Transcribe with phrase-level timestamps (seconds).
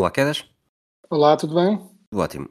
[0.00, 0.46] Olá, Quedas.
[1.10, 1.76] Olá, tudo bem?
[2.10, 2.48] Tudo ótimo.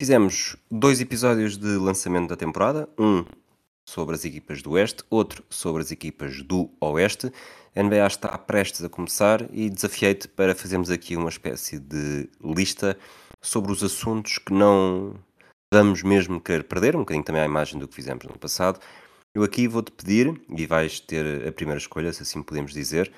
[0.00, 2.88] Fizemos dois episódios de lançamento da temporada.
[2.96, 3.24] Um
[3.84, 7.32] sobre as equipas do Oeste, outro sobre as equipas do Oeste.
[7.74, 12.96] A NBA está prestes a começar e desafiei-te para fazermos aqui uma espécie de lista
[13.42, 15.16] sobre os assuntos que não
[15.74, 18.78] vamos mesmo querer perder, um bocadinho também à imagem do que fizemos no passado.
[19.34, 23.12] Eu aqui vou-te pedir, e vais ter a primeira escolha, se assim podemos dizer,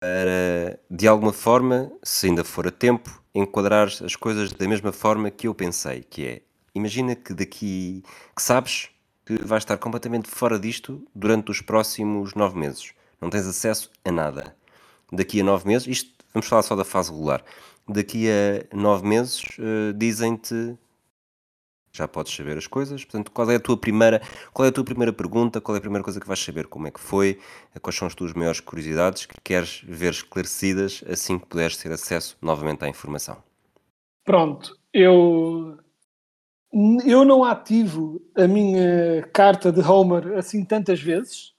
[0.00, 5.30] para, de alguma forma, se ainda for a tempo, enquadrar as coisas da mesma forma
[5.30, 6.42] que eu pensei, que é,
[6.74, 8.02] imagina que daqui,
[8.34, 8.88] que sabes
[9.26, 12.92] que vais estar completamente fora disto durante os próximos nove meses.
[13.20, 14.56] Não tens acesso a nada.
[15.12, 17.44] Daqui a nove meses, isto, vamos falar só da fase regular,
[17.86, 20.76] daqui a nove meses eh, dizem-te
[21.92, 23.04] já podes saber as coisas.
[23.04, 24.20] Portanto, qual é a tua primeira,
[24.52, 25.60] qual é a tua primeira pergunta?
[25.60, 26.66] Qual é a primeira coisa que vais saber?
[26.66, 27.38] Como é que foi?
[27.80, 32.36] Quais são as tuas maiores curiosidades que queres ver esclarecidas assim que puderes ter acesso
[32.40, 33.42] novamente à informação?
[34.24, 35.78] Pronto, eu
[37.04, 41.52] eu não ativo a minha carta de Homer assim tantas vezes.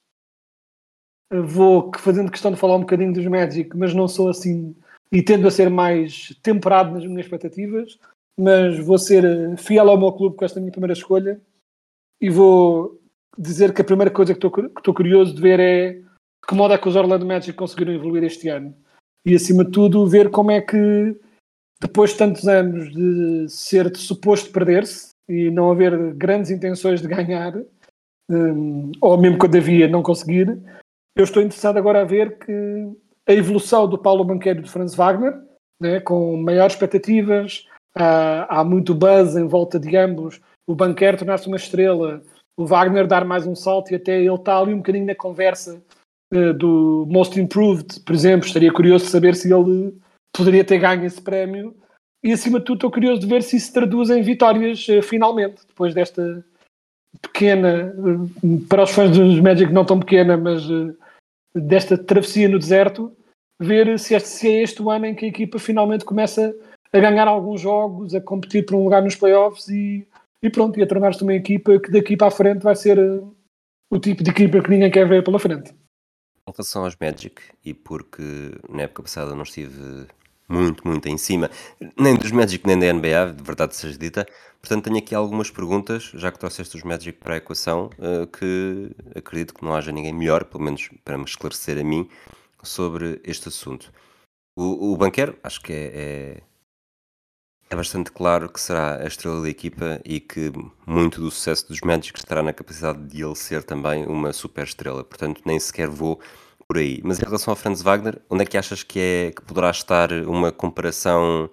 [1.29, 4.75] Vou fazendo questão de falar um bocadinho dos Magic, mas não sou assim
[5.11, 7.99] e tendo a ser mais temperado nas minhas expectativas.
[8.39, 11.39] Mas vou ser eh, fiel ao meu clube com esta minha primeira escolha
[12.19, 12.99] e vou
[13.37, 16.77] dizer que a primeira coisa que estou, curioso de ver é de que modo é
[16.77, 18.75] que os Orlando Magic conseguiram evoluir este ano.
[19.25, 21.15] E acima de tudo, ver como é que
[21.79, 27.07] depois de tantos anos de ser de suposto perder-se e não haver grandes intenções de
[27.07, 27.55] ganhar,
[28.29, 30.59] hum, ou mesmo quando havia não conseguir,
[31.15, 32.51] eu estou interessado agora a ver que
[33.27, 35.33] a evolução do Paulo Banqueiro e do Franz Wagner,
[35.79, 41.47] né, com maiores expectativas, há, há muito buzz em volta de ambos, o Banqueiro tornar-se
[41.47, 42.21] uma estrela,
[42.57, 45.81] o Wagner dar mais um salto e até ele está ali um bocadinho na conversa
[46.33, 49.93] eh, do Most Improved, por exemplo, estaria curioso de saber se ele
[50.35, 51.75] poderia ter ganho esse prémio.
[52.23, 55.01] E acima de tudo estou curioso de ver se isso se traduz em vitórias eh,
[55.01, 56.45] finalmente, depois desta
[57.21, 57.93] pequena,
[58.69, 60.63] para os fãs dos Magic não tão pequena, mas
[61.53, 63.15] desta travessia no deserto,
[63.59, 66.70] ver se, este, se é este o ano em que a equipa finalmente começa a
[66.99, 70.05] ganhar alguns jogos, a competir por um lugar nos playoffs e,
[70.43, 73.21] e pronto, e a tornar-se uma equipa que daqui para a frente vai ser eh,
[73.89, 75.71] o tipo de equipa que ninguém quer ver pela frente.
[75.71, 78.23] Em relação aos Magic, e porque
[78.67, 80.07] na época passada não estive
[80.49, 81.49] muito, muito em cima,
[81.97, 84.25] nem dos Magic nem da NBA, de verdade seja dita,
[84.59, 88.91] portanto tenho aqui algumas perguntas, já que trouxeste os Magic para a equação, eh, que
[89.15, 92.09] acredito que não haja ninguém melhor, pelo menos para me esclarecer a mim,
[92.63, 93.91] sobre este assunto.
[94.57, 96.41] O, o banqueiro, acho que é, é,
[97.71, 100.51] é bastante claro que será a estrela da equipa e que
[100.85, 105.05] muito do sucesso dos Magic estará na capacidade de ele ser também uma super estrela,
[105.05, 106.19] portanto nem sequer vou
[106.67, 106.99] por aí.
[107.01, 110.11] Mas em relação ao Franz Wagner, onde é que achas que, é, que poderá estar
[110.11, 111.49] uma comparação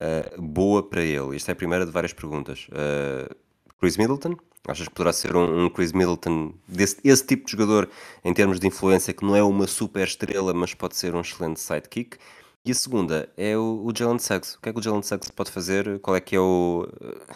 [0.00, 1.36] uh, boa para ele?
[1.36, 2.66] Esta é a primeira de várias perguntas.
[2.70, 3.32] Uh,
[3.78, 4.34] Chris Middleton?
[4.66, 7.88] Achas que poderá ser um, um Chris Middleton, desse, esse tipo de jogador
[8.24, 11.60] em termos de influência, que não é uma super estrela, mas pode ser um excelente
[11.60, 12.18] sidekick?
[12.64, 14.56] E a segunda é o, o Jalen Suggs.
[14.56, 15.98] O que é que o Jalen Suggs pode fazer?
[16.00, 16.86] Qual é que é o...
[17.00, 17.34] Uh,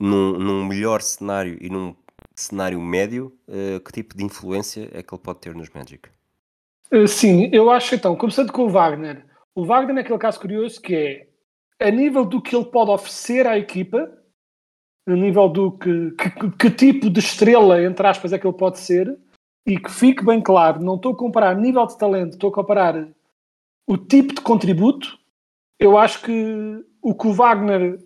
[0.00, 1.94] num, num melhor cenário e num
[2.34, 3.36] cenário médio,
[3.84, 6.08] que tipo de influência é que ele pode ter nos Magic?
[6.90, 9.26] Uh, Sim, eu acho então, começando com o Wagner.
[9.54, 10.94] O Wagner é aquele caso curioso que
[11.78, 14.10] é a nível do que ele pode oferecer à equipa,
[15.06, 18.78] a nível do que, que, que tipo de estrela, entre aspas, é que ele pode
[18.78, 19.18] ser,
[19.66, 23.06] e que fique bem claro, não estou a comparar nível de talento, estou a comparar
[23.90, 25.18] o tipo de contributo.
[25.76, 27.98] Eu acho que o que o Wagner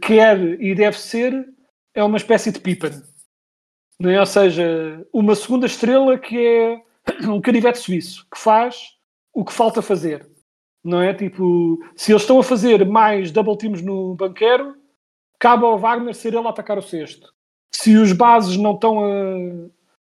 [0.00, 1.48] quer e deve ser
[1.92, 2.92] é uma espécie de Pippen.
[3.98, 4.20] Não é?
[4.20, 6.82] Ou seja, uma segunda estrela que é
[7.26, 8.96] um canivete suíço que faz
[9.34, 10.30] o que falta fazer.
[10.84, 11.12] Não é?
[11.12, 14.76] Tipo, se eles estão a fazer mais double teams no banqueiro,
[15.40, 17.34] cabe ao Wagner ser ele a atacar o sexto.
[17.74, 19.04] Se os bases não estão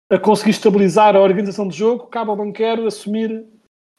[0.09, 3.45] a, a conseguir estabilizar a organização do jogo, cabe ao banqueiro assumir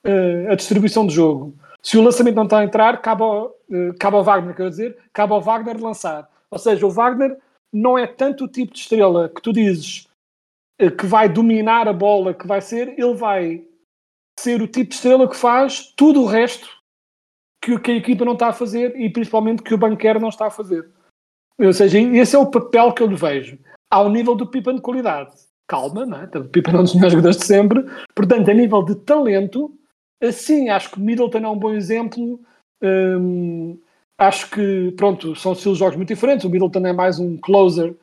[0.07, 1.55] uh, a distribuição do jogo.
[1.83, 4.99] Se o lançamento não está a entrar, cabe ao, uh, cabe ao Wagner, quer dizer,
[5.13, 6.29] cabe ao Wagner lançar.
[6.51, 7.37] Ou seja, o Wagner
[7.73, 10.09] não é tanto o tipo de estrela que tu dizes
[10.79, 13.65] eh, que vai dominar a bola, que vai ser, ele vai
[14.41, 16.69] ser o tipo de estrela que faz tudo o resto
[17.63, 20.47] que, que a equipa não está a fazer e principalmente que o banqueiro não está
[20.47, 20.89] a fazer.
[21.61, 23.59] Ou seja, esse é o papel que eu lhe vejo.
[23.91, 25.33] Ao nível do Pipa de qualidade.
[25.67, 26.39] Calma, não é?
[26.39, 27.85] O Pipa é um dos melhores jogadores de sempre.
[28.15, 29.77] Portanto, a nível de talento,
[30.21, 32.41] assim, acho que Middleton é um bom exemplo.
[32.83, 33.79] Hum,
[34.19, 36.45] acho que, pronto, são de jogos muito diferentes.
[36.45, 37.95] O Middleton é mais um closer,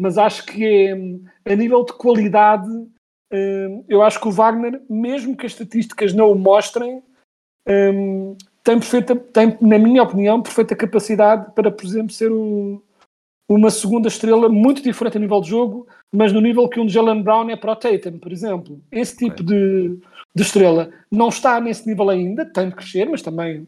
[0.00, 5.36] mas acho que é, a nível de qualidade, hum, eu acho que o Wagner, mesmo
[5.36, 7.02] que as estatísticas não o mostrem,
[7.68, 12.80] hum, tem, perfeita, tem, na minha opinião, perfeita capacidade para, por exemplo, ser um,
[13.48, 17.22] uma segunda estrela muito diferente a nível de jogo, mas no nível que um Jalen
[17.22, 18.80] Brown é para o Tatum, por exemplo.
[18.90, 19.46] Esse tipo okay.
[19.46, 20.00] de,
[20.34, 23.66] de estrela não está nesse nível ainda, tem de crescer, mas também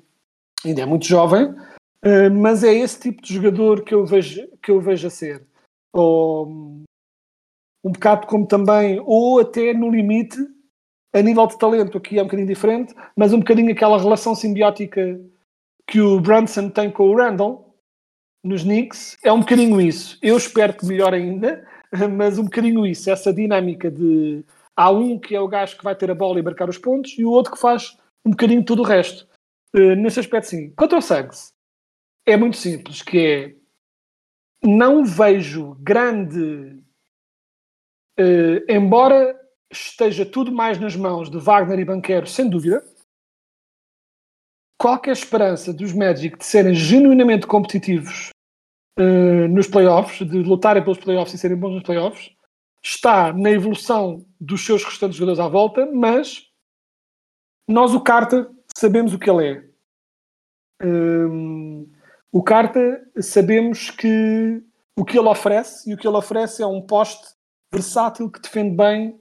[0.64, 1.54] ainda é muito jovem.
[2.04, 5.46] Uh, mas é esse tipo de jogador que eu vejo, que eu vejo a ser.
[5.92, 6.46] Ou,
[7.86, 10.36] um bocado como também, ou até no limite,
[11.12, 15.20] a nível de talento, aqui é um bocadinho diferente, mas um bocadinho aquela relação simbiótica
[15.86, 17.74] que o Brunson tem com o Randall
[18.42, 20.18] nos Knicks, é um bocadinho isso.
[20.20, 21.66] Eu espero que melhore ainda,
[22.16, 24.44] mas um bocadinho isso, essa dinâmica de
[24.76, 27.18] há um que é o gajo que vai ter a bola e marcar os pontos
[27.18, 29.26] e o outro que faz um bocadinho tudo o resto.
[29.74, 30.70] Uh, nesse aspecto, sim.
[30.76, 31.52] Quanto ao Suggs,
[32.26, 33.56] é muito simples, que é
[34.62, 36.82] não vejo grande
[38.18, 39.38] uh, embora
[39.70, 42.82] esteja tudo mais nas mãos de Wagner e Banquero, sem dúvida.
[44.78, 48.30] Qualquer esperança dos Magic de serem genuinamente competitivos
[48.98, 52.35] uh, nos playoffs, de lutarem pelos playoffs e serem bons nos playoffs,
[52.86, 56.46] está na evolução dos seus restantes jogadores à volta, mas
[57.68, 60.86] nós, o Carter, sabemos o que ele é.
[60.86, 61.90] Um,
[62.30, 64.62] o Carter, sabemos que
[64.96, 67.34] o que ele oferece, e o que ele oferece é um poste
[67.72, 69.18] versátil que defende bem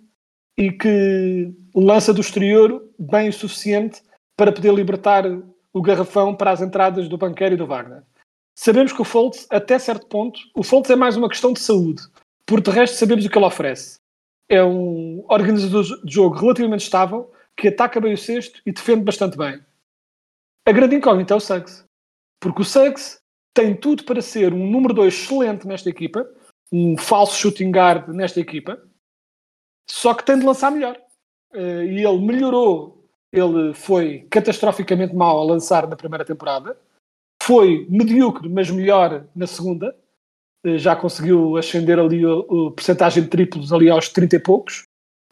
[0.58, 4.02] e que lança do exterior bem o suficiente
[4.38, 5.24] para poder libertar
[5.74, 8.04] o garrafão para as entradas do banqueiro e do Wagner.
[8.54, 12.04] Sabemos que o Fultz, até certo ponto, o Fultz é mais uma questão de saúde.
[12.46, 14.00] Por de resto, sabemos o que ele oferece.
[14.48, 19.38] É um organizador de jogo relativamente estável, que ataca bem o cesto e defende bastante
[19.38, 19.64] bem.
[20.68, 21.86] A grande incógnita é o Suggs.
[22.40, 23.20] Porque o Suggs
[23.54, 26.30] tem tudo para ser um número 2 excelente nesta equipa,
[26.72, 28.82] um falso shooting guard nesta equipa,
[29.90, 30.98] só que tem de lançar melhor.
[31.54, 33.04] Uh, e ele melhorou.
[33.32, 36.78] Ele foi catastroficamente mau a lançar na primeira temporada.
[37.42, 39.96] Foi medíocre, mas melhor na segunda.
[40.78, 44.84] Já conseguiu ascender ali o, percentagem de triplos ali aos 30 e poucos.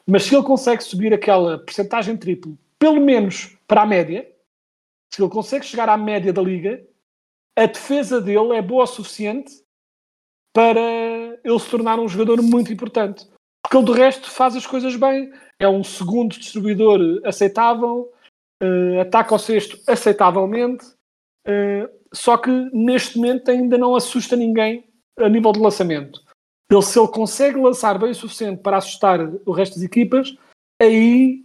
[0.06, 4.30] Mas se ele consegue subir aquela percentagem de triplo, pelo menos para a média,
[5.14, 6.86] se ele consegue chegar à média da liga,
[7.58, 9.64] a defesa dele é boa o suficiente
[10.54, 10.80] para
[11.44, 13.28] ele se tornar um jogador muito importante
[13.64, 15.32] porque ele de resto faz as coisas bem.
[15.58, 18.12] É um segundo distribuidor aceitável,
[18.62, 20.86] uh, ataca ao sexto aceitavelmente,
[21.48, 24.88] uh, só que neste momento ainda não assusta ninguém
[25.20, 26.22] a nível de lançamento.
[26.70, 30.36] Ele, se ele consegue lançar bem o suficiente para assustar o resto das equipas,
[30.82, 31.44] aí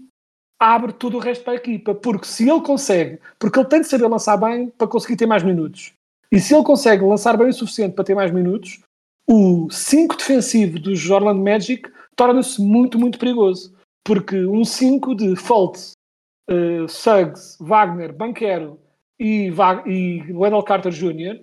[0.59, 1.94] abre todo o resto para a equipa.
[1.94, 5.43] Porque se ele consegue, porque ele tem de saber lançar bem para conseguir ter mais
[5.43, 5.93] minutos.
[6.31, 8.81] E se ele consegue lançar bem o suficiente para ter mais minutos,
[9.29, 13.75] o 5 defensivo dos Orlando Magic torna-se muito, muito perigoso.
[14.04, 15.93] Porque um 5 de Fultz,
[16.50, 18.81] uh, Suggs, Wagner, Banquero
[19.19, 19.52] e,
[19.87, 21.43] e Wendell Carter Jr.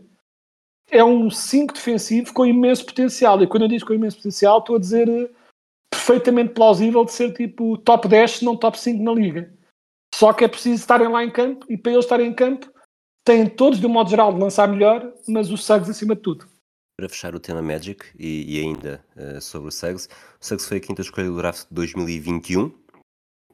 [0.90, 3.42] é um 5 defensivo com imenso potencial.
[3.42, 5.30] E quando eu digo com imenso potencial, estou a dizer uh,
[5.90, 9.54] perfeitamente plausível de ser tipo top 10, se não top 5 na liga.
[10.14, 12.72] Só que é preciso estarem lá em campo e para eles estarem em campo
[13.26, 16.48] têm todos, de um modo geral, de lançar melhor, mas o Suggs acima de tudo.
[16.98, 20.08] Para fechar o tema Magic e, e ainda uh, sobre o Suggs,
[20.40, 22.72] o Suggs foi a quinta escolha do draft de 2021.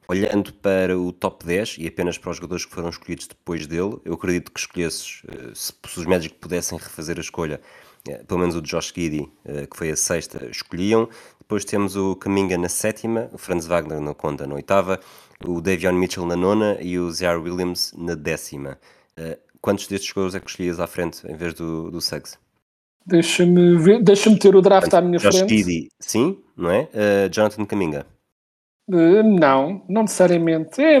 [0.08, 3.98] Olhando para o top 10 e apenas para os jogadores que foram escolhidos depois dele,
[4.04, 7.60] eu acredito que escolhesses, uh, se, os Magic pudessem refazer a escolha,
[8.08, 9.28] uh, pelo menos o Josh Giddy,
[9.70, 11.08] que foi a sexta, escolhiam.
[11.38, 15.00] Depois temos o Kaminga na sétima, o Franz Wagner na conta na oitava,
[15.44, 18.78] o Davion Mitchell na nona e o Zaire Williams na décima.
[19.60, 22.38] quantos destes jogadores é que escolhias à frente em vez do, do Suggs?
[23.06, 25.56] Deixa-me ver, deixa-me ter o draft à minha Josh frente.
[25.56, 26.82] Giddy, sim, não é?
[26.82, 28.06] Uh, Jonathan Kaminga.
[28.88, 30.82] Uh, não, não necessariamente.
[30.82, 30.98] É,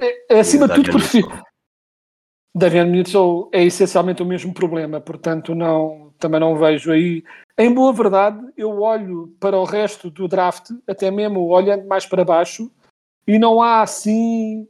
[0.00, 1.28] é, é acima de tudo prefiro.
[2.54, 7.22] Davian Mitchell é essencialmente o mesmo problema, portanto não, também não vejo aí.
[7.58, 12.24] Em boa verdade, eu olho para o resto do draft, até mesmo olhando mais para
[12.24, 12.70] baixo,
[13.26, 14.66] e não há assim,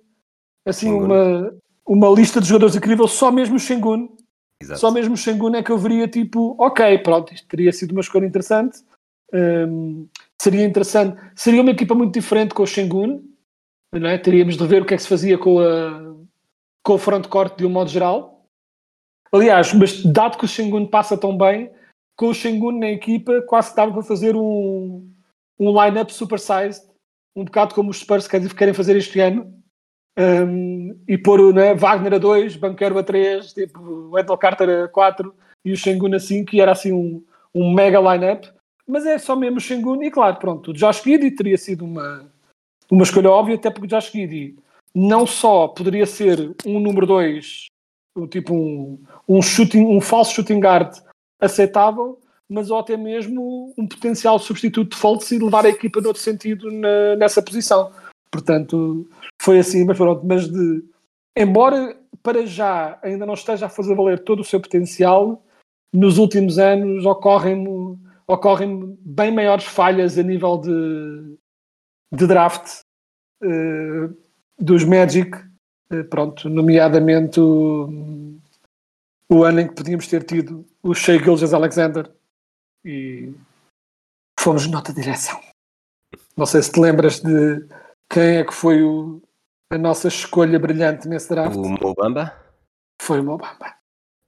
[0.67, 1.55] assim uma,
[1.87, 4.09] uma lista de jogadores incrível, só mesmo o Shengun
[4.61, 4.81] Exato.
[4.81, 8.01] Só mesmo o Shengun é que eu veria tipo, ok, pronto, isto teria sido uma
[8.01, 8.79] escolha interessante.
[9.33, 10.09] Hum,
[10.41, 11.21] seria interessante.
[11.35, 13.23] Seria uma equipa muito diferente com o Shengun,
[13.93, 14.19] não é?
[14.19, 16.15] Teríamos de ver o que é que se fazia com, a,
[16.83, 18.47] com o frontcourt de um modo geral.
[19.33, 21.71] Aliás, mas dado que o Shengun passa tão bem,
[22.17, 25.11] com o Shengun na equipa, quase dava para fazer um,
[25.59, 26.83] um line-up supersized,
[27.35, 29.55] um bocado como os Spurs querem fazer este ano.
[30.19, 34.89] Um, e pôr né, Wagner a 2, Banquero a 3, tipo, o Wendell Carter a
[34.89, 37.23] 4 e o Shengun a 5, e era assim um,
[37.55, 38.49] um mega line-up.
[38.87, 42.25] Mas é só mesmo o Shengun, e claro, pronto, o Josh Giddy teria sido uma,
[42.91, 44.57] uma escolha óbvia, até porque o Josh Giddy
[44.95, 47.67] não só poderia ser um número 2,
[48.31, 50.97] tipo um, um, shooting, um falso shooting guard
[51.41, 56.23] aceitável, mas ou até mesmo um potencial substituto de Fultz e levar a equipa outro
[56.23, 57.93] sentido na, nessa posição.
[58.31, 59.07] Portanto,
[59.43, 60.85] foi assim, mas pronto, mas de,
[61.37, 65.43] embora para já ainda não esteja a fazer valer todo o seu potencial,
[65.93, 67.57] nos últimos anos ocorrem,
[68.27, 71.39] ocorrem bem maiores falhas a nível de,
[72.13, 72.83] de draft
[73.43, 74.17] uh,
[74.59, 75.37] dos Magic,
[75.93, 78.39] uh, pronto, nomeadamente o,
[79.31, 82.11] o ano em que podíamos ter tido o Shea Gilgis Alexander
[82.85, 83.33] e
[84.39, 85.41] fomos nota direção.
[86.37, 87.67] Não sei se te lembras de
[88.11, 89.23] quem é que foi o,
[89.71, 91.57] a nossa escolha brilhante nesse draft.
[91.57, 92.37] O Mobamba?
[93.01, 93.75] Foi o Mobamba.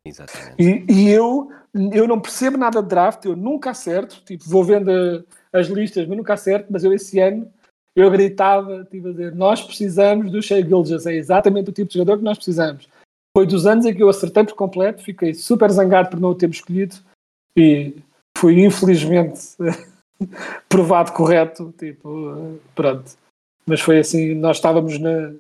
[0.09, 0.55] Exatamente.
[0.59, 1.51] E, e, eu,
[1.93, 6.07] eu não percebo nada de draft, eu nunca acerto, tipo, vou vendo a, as listas,
[6.07, 7.51] mas nunca acerto, mas eu esse ano
[7.95, 11.95] eu gritava, tipo, a dizer, nós precisamos do Shea Gilgis, é exatamente o tipo de
[11.99, 12.89] jogador que nós precisamos.
[13.37, 16.35] Foi dos anos em que eu acertei por completo, fiquei super zangado por não o
[16.35, 16.97] ter escolhido
[17.57, 17.97] e
[18.37, 19.41] fui infelizmente
[20.69, 23.17] provado correto, tipo, pronto.
[23.67, 25.33] Mas foi assim, nós estávamos na,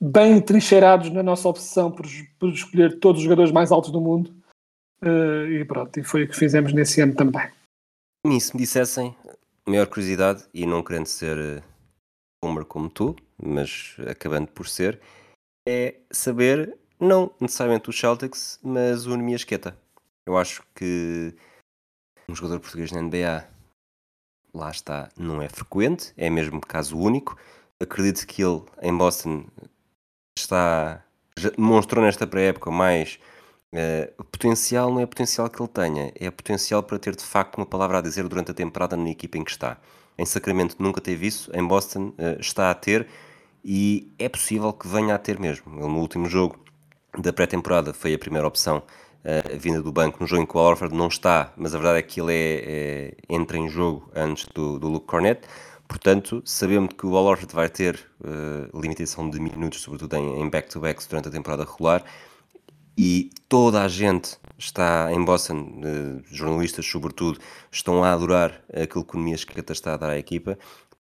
[0.00, 2.06] bem trincheirados na nossa obsessão por,
[2.38, 4.34] por, escolher todos os jogadores mais altos do mundo
[5.02, 7.50] uh, e pronto, e foi o que fizemos nesse ano também.
[8.26, 9.14] E se me dissessem,
[9.66, 11.62] maior curiosidade, e não querendo ser
[12.42, 15.00] Homer como tu, mas acabando por ser,
[15.66, 19.76] é saber, não necessariamente o Celtics, mas o Nemiasqueta.
[20.26, 21.34] Eu acho que
[22.28, 23.48] um jogador português na NBA,
[24.54, 27.36] lá está, não é frequente, é mesmo caso único.
[27.80, 29.44] Acredito que ele, em Boston,
[30.36, 31.04] está
[31.36, 33.18] já demonstrou nesta pré-época mais
[33.72, 37.66] uh, potencial, não é potencial que ele tenha, é potencial para ter de facto uma
[37.66, 39.78] palavra a dizer durante a temporada na equipa em que está.
[40.18, 43.06] Em Sacramento nunca teve isso, em Boston uh, está a ter
[43.64, 45.72] e é possível que venha a ter mesmo.
[45.74, 46.58] Ele no último jogo
[47.18, 50.60] da pré-temporada foi a primeira opção uh, vinda do banco no jogo em que o
[50.60, 54.46] Alford não está, mas a verdade é que ele é, é entra em jogo antes
[54.54, 55.46] do, do Luke Cornett.
[55.92, 61.06] Portanto, sabendo que o Al Horford vai ter uh, limitação de minutos, sobretudo em back-to-backs
[61.06, 62.02] durante a temporada regular,
[62.96, 67.38] e toda a gente está em Boston, uh, jornalistas sobretudo,
[67.70, 70.58] estão a adorar aquilo que o Nemias está a dar à equipa.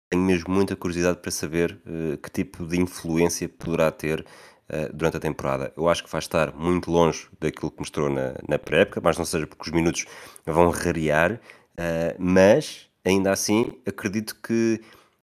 [0.08, 4.24] Tenho mesmo muita curiosidade para saber uh, que tipo de influência poderá ter
[4.92, 5.72] durante a temporada.
[5.74, 9.24] Eu acho que vai estar muito longe daquilo que mostrou na, na pré-época, mas não
[9.24, 10.04] seja porque os minutos
[10.44, 11.40] vão rarear,
[12.18, 14.80] mas ainda assim, acredito que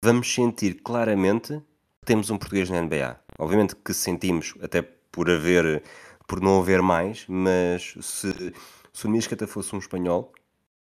[0.02, 1.60] vamos sentir claramente
[2.00, 3.18] que temos um português na NBA.
[3.38, 5.82] Obviamente que sentimos, até por haver,
[6.26, 8.54] por não haver mais, mas se,
[8.92, 10.32] se o Miscata fosse um espanhol,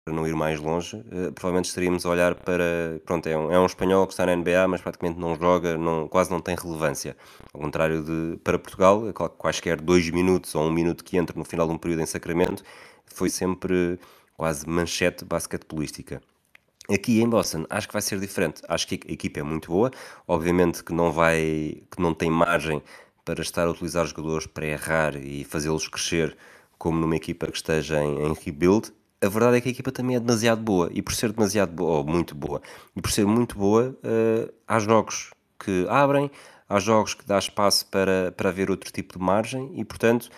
[0.05, 3.01] para não ir mais longe, uh, provavelmente estaríamos a olhar para.
[3.07, 6.07] Pronto, é um, é um espanhol que está na NBA, mas praticamente não joga, não,
[6.09, 7.17] quase não tem relevância.
[7.55, 8.37] Ao contrário de.
[8.45, 9.03] Para Portugal,
[9.39, 12.63] quaisquer dois minutos ou um minuto que entra no final de um período em Sacramento,
[13.07, 13.99] foi sempre
[14.37, 16.21] quase manchete basquetebolística.
[16.91, 18.61] Aqui em Boston acho que vai ser diferente.
[18.69, 19.91] Acho que a equipa é muito boa.
[20.29, 22.83] Obviamente que não vai, que não tem margem
[23.25, 26.37] para estar a utilizar jogadores para errar e fazê-los crescer
[26.77, 28.93] como numa equipa que esteja em, em, rebuild.
[29.23, 31.99] A verdade é que a equipa também é demasiado boa e por ser demasiado boa,
[31.99, 32.61] ou muito boa,
[32.95, 36.31] e por ser muito boa, uh, há jogos que abrem,
[36.69, 40.29] há jogos que dá espaço para, para haver outro tipo de margem e, portanto,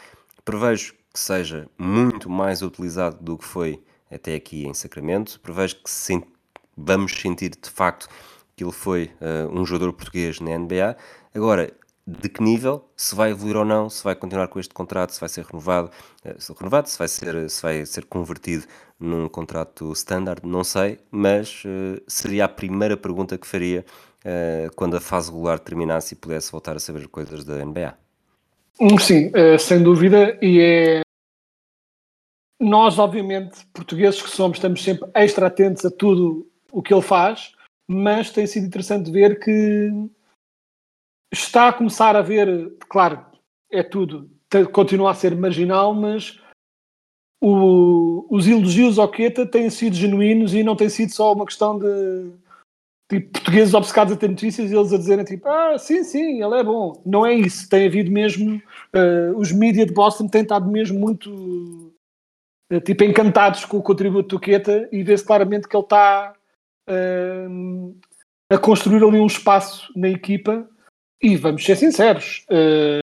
[0.44, 5.40] prevejo que seja muito mais utilizado do que foi até aqui em Sacramento.
[5.40, 6.12] Prevejo que se
[6.76, 8.08] vamos sentir de facto
[8.54, 10.96] que ele foi uh, um jogador português na NBA.
[11.34, 11.72] Agora,
[12.06, 15.20] de que nível, se vai evoluir ou não, se vai continuar com este contrato, se
[15.20, 15.90] vai ser renovado,
[16.24, 18.64] uh, se, renovado, se vai ser, se vai ser convertido
[18.98, 23.84] num contrato standard, não sei, mas uh, seria a primeira pergunta que faria
[24.74, 27.96] quando a fase regular terminasse e pudesse voltar a saber coisas da NBA.
[28.80, 31.00] Hum, sim, sem dúvida, e é
[32.58, 36.44] nós, obviamente, portugueses que somos, estamos sempre extra atentos a tudo
[36.76, 37.54] o que ele faz,
[37.88, 39.90] mas tem sido interessante ver que
[41.32, 43.24] está a começar a ver, claro,
[43.72, 44.30] é tudo,
[44.72, 46.38] continua a ser marginal, mas
[47.42, 51.78] o- os elogios ao Queta têm sido genuínos e não tem sido só uma questão
[51.78, 52.30] de
[53.08, 56.60] tipo, portugueses obcecados a ter notícias e eles a dizerem tipo, ah, sim, sim, ele
[56.60, 57.00] é bom.
[57.06, 57.68] Não é isso.
[57.70, 58.60] Tem havido mesmo,
[58.92, 61.92] eh, os mídias de Boston têm estado mesmo muito
[62.70, 66.35] eh, tipo encantados com o contributo do Queta e vê-se claramente que ele está
[66.88, 67.46] eh,
[68.50, 70.68] a construir ali um espaço na equipa
[71.20, 73.00] e vamos ser sinceros, eh,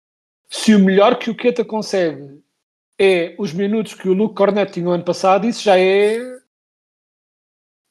[0.49, 2.43] se o melhor que o Queta consegue
[2.99, 6.37] é os minutos que o Luke Cornet tinha o ano passado, isso já é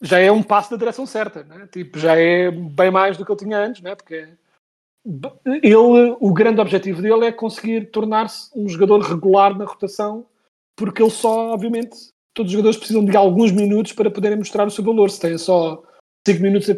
[0.01, 1.67] já é um passo na direção certa, né?
[1.71, 3.95] tipo, já é bem mais do que ele tinha antes, né?
[3.95, 4.27] porque
[5.63, 5.75] ele,
[6.19, 10.25] o grande objetivo dele é conseguir tornar-se um jogador regular na rotação,
[10.75, 14.71] porque ele só, obviamente, todos os jogadores precisam de alguns minutos para poderem mostrar o
[14.71, 15.09] seu valor.
[15.09, 15.81] Se têm só
[16.27, 16.69] 5 minutos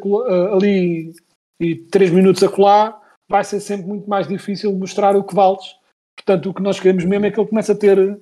[0.53, 1.13] ali
[1.59, 5.75] e 3 minutos acolá, vai ser sempre muito mais difícil mostrar o que vales.
[6.15, 8.19] Portanto, o que nós queremos mesmo é que ele comece a ter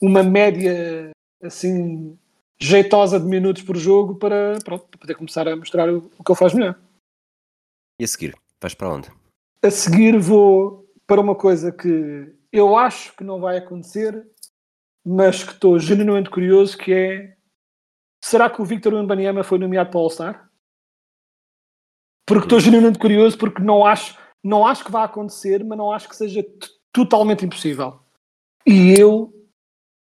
[0.00, 1.10] uma média
[1.42, 2.18] assim
[2.60, 6.32] jeitosa de minutos por jogo para, pronto, para poder começar a mostrar o, o que
[6.32, 6.78] ele faz melhor.
[7.98, 9.08] E a seguir, vais para onde?
[9.62, 14.26] A seguir vou para uma coisa que eu acho que não vai acontecer,
[15.04, 17.36] mas que estou genuinamente curioso, que é
[18.22, 20.48] será que o Victor Wembanyama foi nomeado para o All-Star?
[22.26, 26.08] Porque estou genuinamente curioso porque não acho, não acho que vai acontecer, mas não acho
[26.08, 26.44] que seja
[26.92, 27.98] totalmente impossível.
[28.64, 29.34] E eu,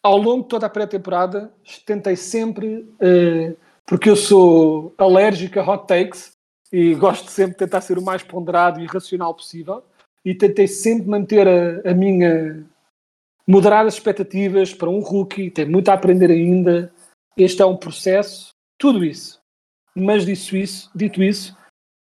[0.04, 1.54] ao longo de toda a pré-temporada,
[1.86, 3.56] tentei sempre, eh,
[3.86, 6.34] porque eu sou alérgico a hot takes
[6.72, 9.84] e gosto sempre de tentar ser o mais ponderado e racional possível,
[10.24, 12.66] e tentei sempre manter a, a minha
[13.52, 16.94] moderadas expectativas para um rookie, tem muito a aprender ainda.
[17.36, 19.42] Este é um processo, tudo isso.
[19.94, 21.58] Mas dito isso, dito isso,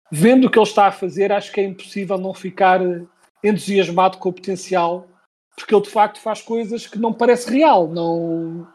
[0.10, 3.06] vendo o que ele está a fazer, acho que é impossível não ficar eh,
[3.44, 5.06] entusiasmado com o potencial,
[5.54, 8.66] porque ele de facto faz coisas que não parece real, não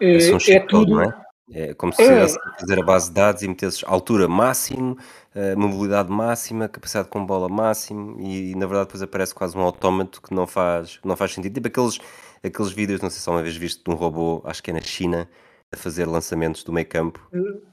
[0.00, 0.94] é, um é chip todo, tudo.
[0.96, 1.21] não é?
[1.50, 2.22] É como se É.
[2.24, 2.28] a
[2.60, 4.96] fazer a base de dados e metesses altura máximo,
[5.34, 10.22] eh, mobilidade máxima, capacidade com bola máximo e, na verdade depois aparece quase um autómato
[10.22, 11.54] que não faz, não faz sentido.
[11.54, 11.98] Tipo aqueles,
[12.44, 14.80] aqueles vídeos, não sei se uma vez visto de um robô, acho que é na
[14.80, 15.28] China,
[15.72, 17.20] a fazer lançamentos do meio campo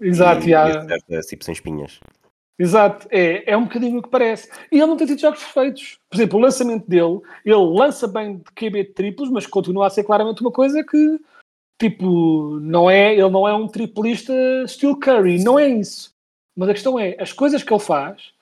[0.02, 2.00] Exato, e, e e acerta tipo sem espinhas.
[2.58, 4.50] Exato, é, é um bocadinho o que parece.
[4.70, 5.98] E ele não tem tido jogos perfeitos.
[6.10, 9.90] Por exemplo, o lançamento dele, ele lança bem de QB de triplos, mas continua a
[9.90, 11.20] ser claramente uma coisa que,
[11.80, 14.34] tipo, não é, ele não é um triplista
[14.66, 16.12] estilo Curry, não é isso.
[16.56, 18.34] Mas a questão é, as coisas que ele faz,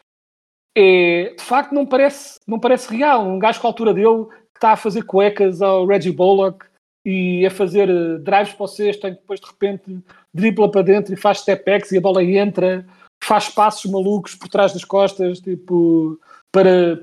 [0.75, 3.27] é, de facto não parece, não parece real.
[3.27, 6.65] Um gajo com a altura dele que está a fazer cuecas ao Reggie Bullock
[7.05, 11.17] e a fazer eh, drives para o sexto, depois de repente dribla para dentro e
[11.17, 12.85] faz step backs e a bola entra
[13.23, 16.19] faz passos malucos por trás das costas, tipo,
[16.51, 16.99] para,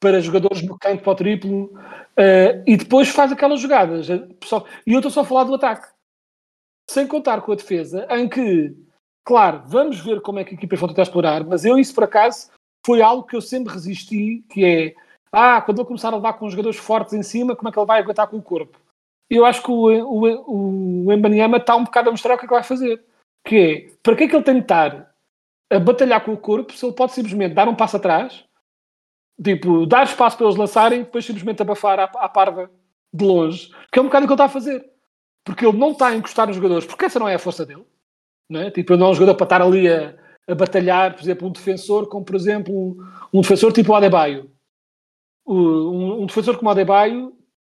[0.00, 1.78] para jogadores no canto para o triplo,
[2.16, 4.08] eh, e depois faz aquelas jogadas.
[4.08, 4.26] eh,
[4.86, 5.88] E eu estou só a falar do ataque.
[6.90, 8.74] Sem contar com a defesa, em que,
[9.24, 12.04] claro, vamos ver como é que a equipa vão tentar explorar, mas eu isso por
[12.04, 12.50] acaso
[12.84, 14.94] foi algo que eu sempre resisti, que é,
[15.32, 17.86] ah, quando ele começar a levar com jogadores fortes em cima, como é que ele
[17.86, 18.78] vai aguentar com o corpo?
[19.28, 22.48] Eu acho que o, o, o Embanyama está um bocado a mostrar o que é
[22.48, 23.04] que vai fazer.
[23.46, 25.14] Que é, para que é que ele tem de estar
[25.70, 28.44] a batalhar com o corpo se ele pode simplesmente dar um passo atrás,
[29.42, 32.70] tipo, dar espaço para eles lançarem e depois simplesmente abafar à, à parva
[33.12, 34.84] de longe, que é um bocado o que ele está a fazer.
[35.44, 37.84] Porque ele não está a encostar nos jogadores, porque essa não é a força dele.
[38.48, 38.70] Não é?
[38.70, 40.14] Tipo, ele não é um jogador para estar ali a,
[40.48, 42.96] a batalhar, por exemplo, um defensor como, por exemplo,
[43.32, 44.50] um, defensor tipo o Adebayo.
[45.44, 47.32] O- Um, um defensor como o Adebayo,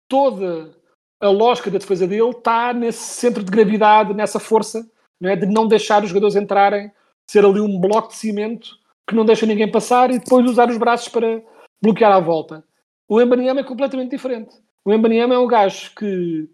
[0.08, 0.74] toda
[1.20, 4.88] a lógica da defesa dele está nesse centro de gravidade, nessa força,
[5.20, 5.36] não é?
[5.36, 6.92] de não deixar os jogadores entrarem
[7.28, 8.68] ser ali um bloco de cimento
[9.08, 11.42] que não deixa ninguém passar e depois usar os braços para
[11.82, 12.64] bloquear à volta.
[13.08, 14.56] O Embanyama é completamente diferente.
[14.84, 16.48] O Embanyama é um gajo que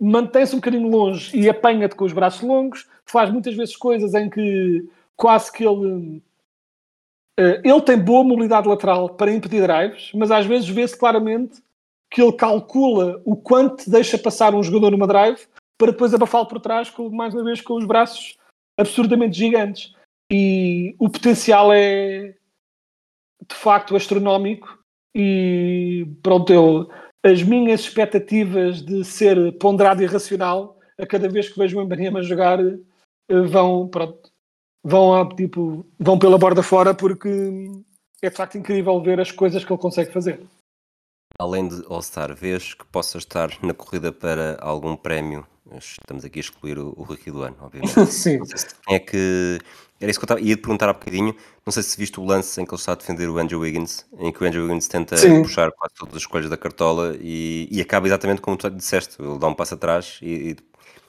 [0.00, 4.28] mantém-se um bocadinho longe e apanha-te com os braços longos, faz muitas vezes coisas em
[4.28, 6.20] que quase que ele
[7.38, 11.62] eh, ele tem boa mobilidade lateral para impedir drives, mas às vezes vê-se claramente
[12.10, 15.46] que ele calcula o quanto deixa passar um jogador numa drive
[15.78, 18.36] para depois abafá-lo por trás, com, mais uma vez com os braços
[18.78, 19.94] absurdamente gigantes.
[20.30, 22.34] E o potencial é
[23.48, 24.78] de facto astronómico.
[25.14, 26.88] E pronto, eu,
[27.22, 32.22] as minhas expectativas de ser ponderado e racional a cada vez que vejo o Embanyama
[32.22, 34.30] jogar eh, vão, pronto,
[34.84, 37.28] vão, a, tipo, vão pela borda fora porque
[38.22, 40.40] é de facto incrível ver as coisas que ele consegue fazer.
[41.38, 45.46] Além de All-Star, vês que possa estar na corrida para algum prémio
[45.78, 48.06] estamos aqui a excluir o, o rookie do ano, obviamente.
[48.10, 48.38] Sim.
[48.38, 49.58] Não sei se quem é que.
[50.00, 50.40] Era isso que eu estava.
[50.40, 51.34] Ia te perguntar há bocadinho.
[51.64, 54.04] Não sei se viste o lance em que ele está a defender o Andrew Wiggins,
[54.18, 55.42] em que o Andrew Wiggins tenta Sim.
[55.42, 59.20] puxar quase todas as escolhas da cartola e, e acaba exatamente como tu disseste.
[59.22, 60.56] Ele dá um passo atrás e,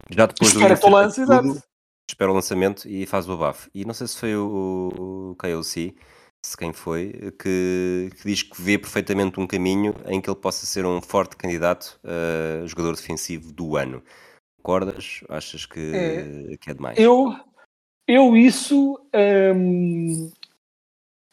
[0.10, 1.63] e já depois do Espera o lance, exato.
[2.10, 3.69] espera o lançamento e faz o abafo.
[3.73, 5.95] E não sei se foi o, o KOC,
[6.45, 10.65] se quem foi, que, que diz que vê perfeitamente um caminho em que ele possa
[10.65, 14.04] ser um forte candidato a jogador defensivo do ano.
[14.63, 15.19] Concordas?
[15.28, 16.58] Achas que É.
[16.58, 16.97] que é demais?
[16.97, 17.36] Eu,
[18.08, 18.97] eu isso.
[19.56, 20.32] hum,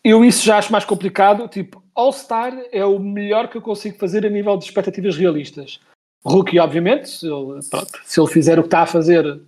[0.05, 1.47] eu isso já acho mais complicado.
[1.47, 5.81] Tipo, All-Star é o melhor que eu consigo fazer a nível de expectativas realistas.
[6.25, 9.41] Rookie, obviamente, se ele, pronto, se ele fizer o que está a fazer,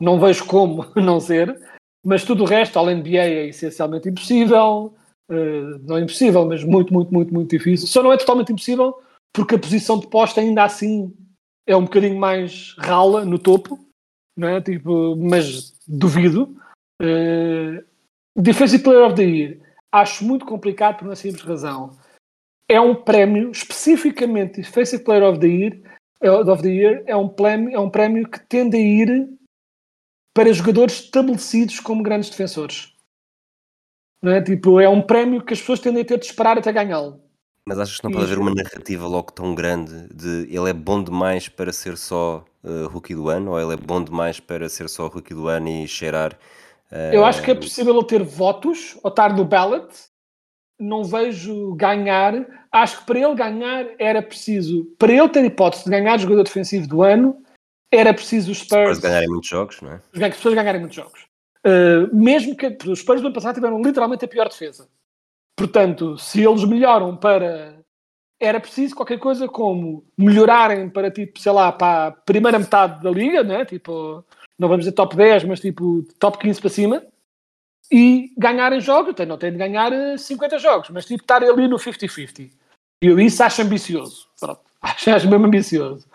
[0.00, 1.58] não vejo como não ser.
[2.04, 4.94] Mas tudo o resto, ao NBA, é essencialmente impossível.
[5.30, 7.86] Uh, não é impossível, mas muito, muito, muito, muito difícil.
[7.86, 8.98] Só não é totalmente impossível
[9.32, 11.14] porque a posição de posta ainda assim
[11.68, 13.78] é um bocadinho mais rala no topo,
[14.34, 14.60] não é?
[14.60, 16.56] Tipo, mas duvido.
[17.00, 17.84] Uh,
[18.34, 19.60] Defensive Player of the Year,
[19.92, 21.96] acho muito complicado por uma simples razão.
[22.70, 25.80] É um prémio, especificamente Defensive Player of the Year,
[26.20, 29.28] eh, of the year é, um prémio, é um prémio que tende a ir
[30.34, 32.94] para jogadores estabelecidos como grandes defensores.
[34.22, 34.42] Não é?
[34.42, 37.22] Tipo, é um prémio que as pessoas tendem a ter de esperar até ganhá-lo.
[37.68, 41.02] Mas achas que não pode haver uma narrativa logo tão grande de ele é bom
[41.02, 44.88] demais para ser só uh, rookie do ano ou ele é bom demais para ser
[44.88, 46.32] só rookie do ano e cheirar.
[46.90, 47.12] Uh...
[47.12, 49.86] Eu acho que é possível ele ter votos ou estar no ballot.
[50.80, 52.46] Não vejo ganhar.
[52.72, 56.88] Acho que para ele ganhar era preciso, para ele ter hipótese de ganhar jogador defensivo
[56.88, 57.36] do ano,
[57.92, 60.00] era preciso os Spurs, Spurs ganharem muitos jogos, não é?
[60.14, 61.26] As pessoas ganharem muitos jogos.
[61.66, 64.88] Uh, mesmo que os Spurs do ano passado tiveram literalmente a pior defesa.
[65.58, 67.76] Portanto, se eles melhoram para.
[68.40, 73.10] Era preciso qualquer coisa como melhorarem para, tipo, sei lá, para a primeira metade da
[73.10, 73.64] liga, né?
[73.64, 74.24] Tipo,
[74.56, 77.06] não vamos dizer top 10, mas tipo top 15 para cima,
[77.90, 79.12] e ganharem jogos.
[79.26, 82.48] Não tem de ganhar 50 jogos, mas tipo estar ali no 50-50.
[83.02, 84.28] E eu isso acho ambicioso.
[84.38, 84.60] Pronto.
[84.80, 86.06] Acho, acho mesmo ambicioso.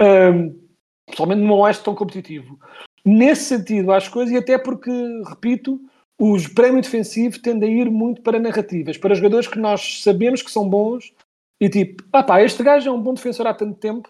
[0.00, 0.58] Um,
[1.04, 2.58] principalmente num Oeste tão competitivo.
[3.04, 4.90] Nesse sentido, acho coisas, e até porque,
[5.28, 5.78] repito,
[6.18, 10.50] os prémios defensivos tendem a ir muito para narrativas, para jogadores que nós sabemos que
[10.50, 11.12] são bons
[11.60, 14.08] e tipo, ah pá, este gajo é um bom defensor há tanto tempo,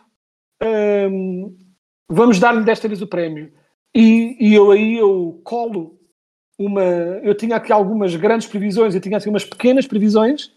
[1.11, 1.57] hum,
[2.09, 3.53] vamos dar-lhe desta vez o prémio.
[3.95, 5.99] E, e, eu aí eu colo
[6.59, 6.83] uma.
[6.83, 10.53] Eu tinha aqui algumas grandes previsões, eu tinha aqui umas pequenas previsões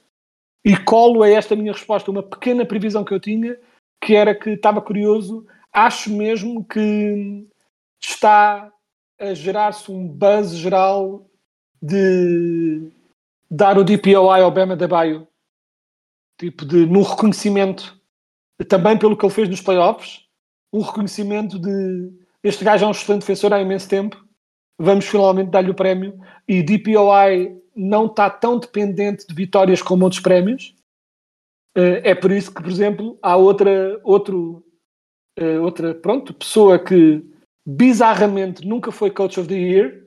[0.65, 3.57] e colo a esta minha resposta uma pequena previsão que eu tinha,
[4.01, 5.47] que era que estava curioso.
[5.71, 7.47] Acho mesmo que
[8.01, 8.71] está
[9.19, 11.28] a gerar-se um buzz geral
[11.81, 12.91] de
[13.49, 15.27] dar o DPOI ao Bema da Baio,
[16.37, 17.99] tipo de no reconhecimento,
[18.67, 20.25] também pelo que ele fez nos playoffs,
[20.71, 22.11] um reconhecimento de
[22.43, 24.23] este gajo é um excelente defensor há imenso tempo,
[24.77, 30.21] vamos finalmente dar-lhe o prémio e DPOI não está tão dependente de vitórias como outros
[30.21, 30.75] prémios.
[31.75, 34.63] É por isso que, por exemplo, há outra, outro,
[35.61, 37.23] outra pronto, pessoa que
[37.65, 40.03] bizarramente nunca foi Coach of the Year,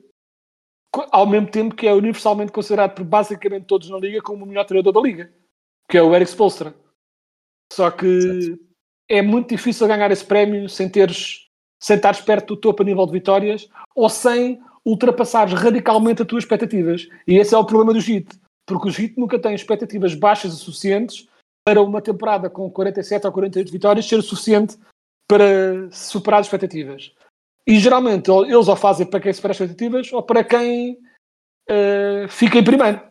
[1.11, 4.65] ao mesmo tempo que é universalmente considerado por basicamente todos na liga como o melhor
[4.65, 5.31] treinador da liga,
[5.89, 6.75] que é o Eric Spolstra.
[7.71, 8.59] Só que
[9.09, 13.05] é muito difícil ganhar esse prémio sem teres sem estares perto do topo a nível
[13.05, 17.09] de vitórias ou sem ultrapassares radicalmente as tuas expectativas.
[17.27, 20.57] E esse é o problema do JIT, porque o JIT nunca tem expectativas baixas o
[20.57, 21.27] suficientes
[21.65, 24.77] para uma temporada com 47 ou 48 vitórias ser o suficiente
[25.27, 27.13] para superar as expectativas.
[27.67, 30.97] E geralmente eles ou fazem para quem supera as expectativas ou para quem
[31.69, 33.01] uh, fica em primeiro.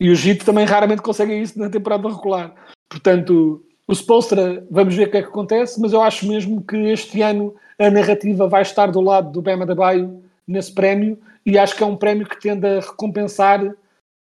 [0.00, 2.54] E o JIT também raramente consegue isso na temporada regular.
[2.88, 6.76] Portanto, o Spolstra, vamos ver o que é que acontece, mas eu acho mesmo que
[6.76, 11.58] este ano a narrativa vai estar do lado do Bema da Baio nesse prémio e
[11.58, 13.74] acho que é um prémio que tende a recompensar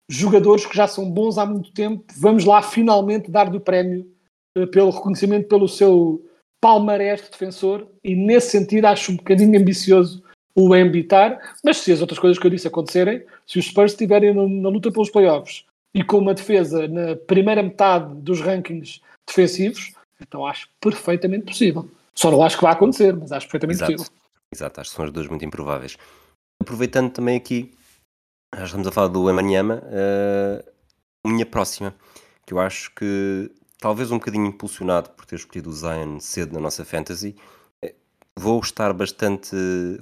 [0.09, 2.05] jogadores que já são bons há muito tempo.
[2.19, 4.07] Vamos lá finalmente dar do prémio
[4.57, 6.25] uh, pelo reconhecimento pelo seu
[6.65, 10.25] palmarés de defensor e nesse sentido acho um bocadinho ambicioso
[10.57, 14.33] o ambitar, mas se as outras coisas que eu disse acontecerem, se os Spurs estiverem
[14.33, 20.47] na luta pelos playoffs e com uma defesa na primeira metade dos rankings defensivos, então
[20.47, 21.87] acho perfeitamente possível.
[22.15, 23.93] Só não acho que vai acontecer, mas acho perfeitamente Exato.
[23.93, 24.13] possível.
[24.51, 25.99] Exato, acho que são as duas muito improváveis.
[26.63, 27.75] Aproveitando também aqui,
[28.57, 31.95] já estamos a falar do Emanyama, uh, minha próxima,
[32.47, 33.51] que eu acho que
[33.85, 37.37] talvez um bocadinho impulsionado por ter escolhido o Zion cedo na nossa fantasy,
[37.83, 37.95] eh,
[38.35, 39.55] vou estar bastante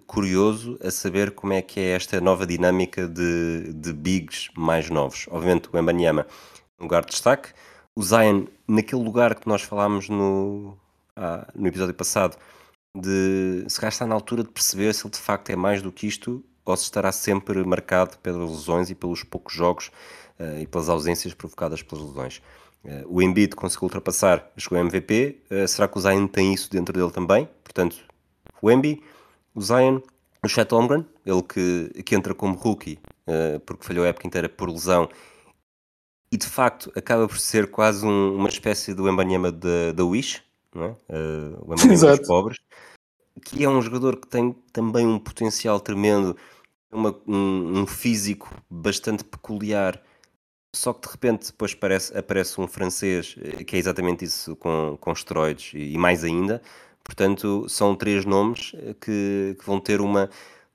[0.07, 5.27] curioso a saber como é que é esta nova dinâmica de, de bigs mais novos.
[5.29, 6.29] Obviamente o Embanyama
[6.79, 7.49] um lugar de destaque,
[7.97, 10.79] o Zion naquele lugar que nós falámos no,
[11.17, 12.37] ah, no episódio passado,
[12.97, 15.91] de se calhar está na altura de perceber se ele de facto é mais do
[15.91, 19.91] que isto ou se estará sempre marcado pelas lesões e pelos poucos jogos
[20.39, 22.41] uh, e pelas ausências provocadas pelas lesões.
[23.07, 25.41] O Embiid conseguiu ultrapassar, chegou a MVP.
[25.51, 27.49] Uh, será que o Zion tem isso dentro dele também?
[27.63, 27.97] Portanto,
[28.61, 29.01] o Embiid,
[29.55, 30.01] o Zion,
[30.45, 32.99] o Chet Holmgren, ele que, que entra como rookie
[33.65, 35.09] porque falhou a época inteira por lesão
[36.33, 40.43] e de facto acaba por ser quase um, uma espécie do Embanyama da Wish,
[40.75, 40.89] não é?
[41.11, 42.59] Uh, o Embanyama dos pobres,
[43.45, 46.35] que é um jogador que tem também um potencial tremendo,
[46.91, 50.03] uma, um, um, físico bastante peculiar,
[50.75, 54.97] só que de repente depois aparece, aparece um francês eh, que é exatamente isso com,
[55.01, 56.63] com esteroides e, e mais ainda.
[57.05, 60.31] Portanto, são três nomes eh, que, que vão ter uma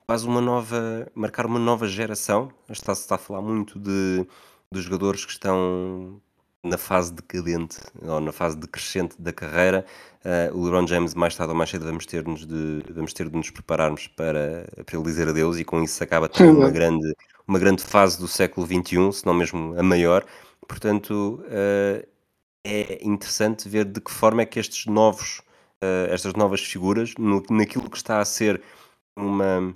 [0.05, 2.51] quase uma nova, marcar uma nova geração.
[2.69, 4.25] Está-se está a falar muito de
[4.71, 6.21] dos jogadores que estão
[6.63, 9.85] na fase decadente ou na fase decrescente da carreira.
[10.25, 13.29] Uh, o LeBron James, mais tarde ou mais cedo, vamos ter, -nos de, vamos ter
[13.29, 17.13] de nos prepararmos para, para ele dizer adeus, e com isso acaba tendo uma grande,
[17.47, 20.25] uma grande fase do século XXI, se não mesmo a maior.
[20.67, 22.07] Portanto, uh,
[22.63, 25.39] é interessante ver de que forma é que estes novos,
[25.81, 28.61] uh, estas novas figuras, no, naquilo que está a ser
[29.15, 29.75] uma,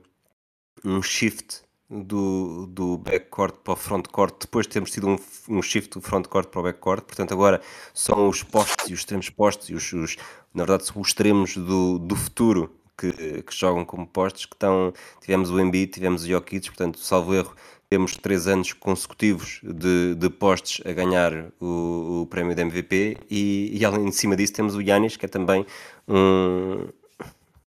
[0.84, 5.18] um shift do, do backcourt para o frontcourt, depois de termos tido um,
[5.50, 7.62] um shift do frontcourt para o backcourt, portanto agora
[7.94, 10.16] são os postos e os extremos postos, e os, os,
[10.54, 14.94] na verdade são os extremos do, do futuro que, que jogam como postos, que estão,
[15.20, 17.56] tivemos o Embiid, tivemos o Jokic, portanto, salvo erro,
[17.90, 23.78] temos três anos consecutivos de, de postes a ganhar o, o prémio de MVP e,
[23.78, 25.66] e além de cima disso temos o Yanis, que é também
[26.08, 26.88] um,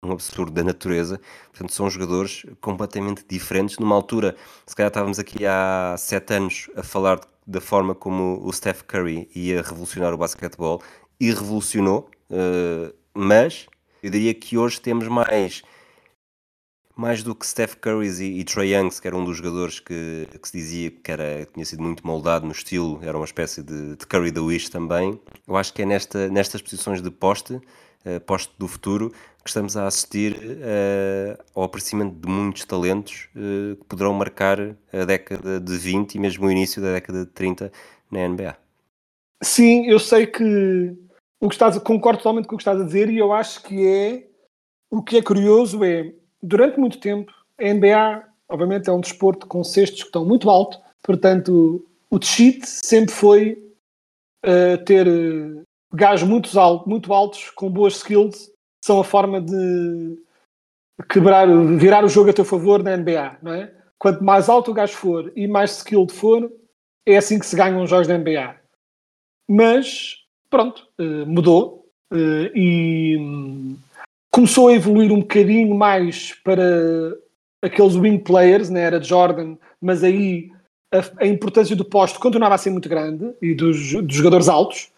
[0.03, 1.21] um absurdo da natureza.
[1.51, 3.79] Portanto, são jogadores completamente diferentes.
[3.79, 4.35] Numa altura,
[4.67, 9.29] se calhar estávamos aqui há sete anos a falar da forma como o Steph Curry
[9.35, 10.83] ia revolucionar o basquetebol
[11.21, 13.67] e revolucionou, uh, mas
[14.07, 15.62] eu diria que hoje temos mais
[16.97, 20.27] mais do que Steph Curry e, e Trae Young, que era um dos jogadores que,
[20.40, 23.97] que se dizia que era, tinha sido muito moldado no estilo, era uma espécie de,
[23.97, 25.21] de Curry da Wish também.
[25.47, 27.55] Eu acho que é nesta, nestas posições de poste
[28.07, 29.11] uh, poste do futuro,
[29.42, 35.05] que estamos a assistir uh, ao aparecimento de muitos talentos uh, que poderão marcar a
[35.05, 37.71] década de 20 e mesmo o início da década de 30
[38.11, 38.57] na NBA.
[39.42, 40.97] Sim, eu sei que
[41.40, 43.87] o que estás, concordo totalmente com o que estás a dizer e eu acho que
[43.87, 44.29] é
[44.90, 49.62] o que é curioso é durante muito tempo a NBA obviamente é um desporto com
[49.64, 53.75] cestos que estão muito alto, portanto o cheat sempre foi
[54.44, 55.07] uh, ter
[55.92, 58.51] gajos muito, alto, muito altos, com boas skills,
[58.85, 60.22] são a forma de
[61.11, 61.46] quebrar,
[61.77, 63.75] virar o jogo a teu favor na NBA, não é?
[63.99, 66.51] Quanto mais alto o gajo for e mais skilled for,
[67.07, 68.57] é assim que se ganham os jogos da NBA.
[69.49, 73.77] Mas, pronto, eh, mudou eh, e hum,
[74.33, 77.17] começou a evoluir um bocadinho mais para
[77.63, 80.51] aqueles wing players, na era Jordan, mas aí
[80.93, 84.91] a, a importância do posto continuava a ser muito grande e dos, dos jogadores altos.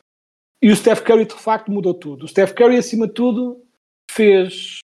[0.63, 2.25] E o Steph Curry de facto mudou tudo.
[2.25, 3.65] O Steph Curry, acima de tudo,
[4.11, 4.81] fez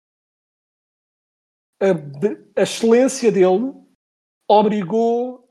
[1.82, 3.74] a, a excelência dele,
[4.48, 5.48] obrigou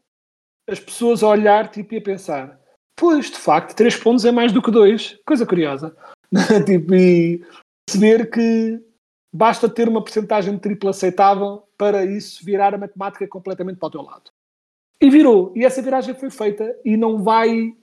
[0.69, 2.59] as pessoas a olhar tipo, e a pensar:
[2.95, 5.19] pois, de facto, três pontos é mais do que dois.
[5.25, 5.95] Coisa curiosa.
[6.65, 7.41] tipo, e
[7.85, 8.81] perceber que
[9.31, 13.91] basta ter uma porcentagem de triplo aceitável para isso virar a matemática completamente para o
[13.91, 14.31] teu lado.
[15.01, 15.51] E virou.
[15.55, 17.75] E essa viragem foi feita e não vai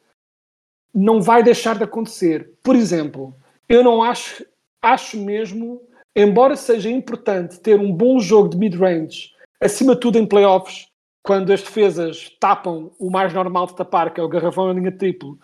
[0.92, 2.52] não vai deixar de acontecer.
[2.62, 3.34] Por exemplo,
[3.68, 4.44] eu não acho,
[4.82, 5.80] acho mesmo,
[6.16, 10.88] embora seja importante ter um bom jogo de mid-range, acima de tudo em playoffs,
[11.22, 14.92] quando as defesas tapam o mais normal de tapar, que é o garrafão em linha
[14.96, 15.38] triplo,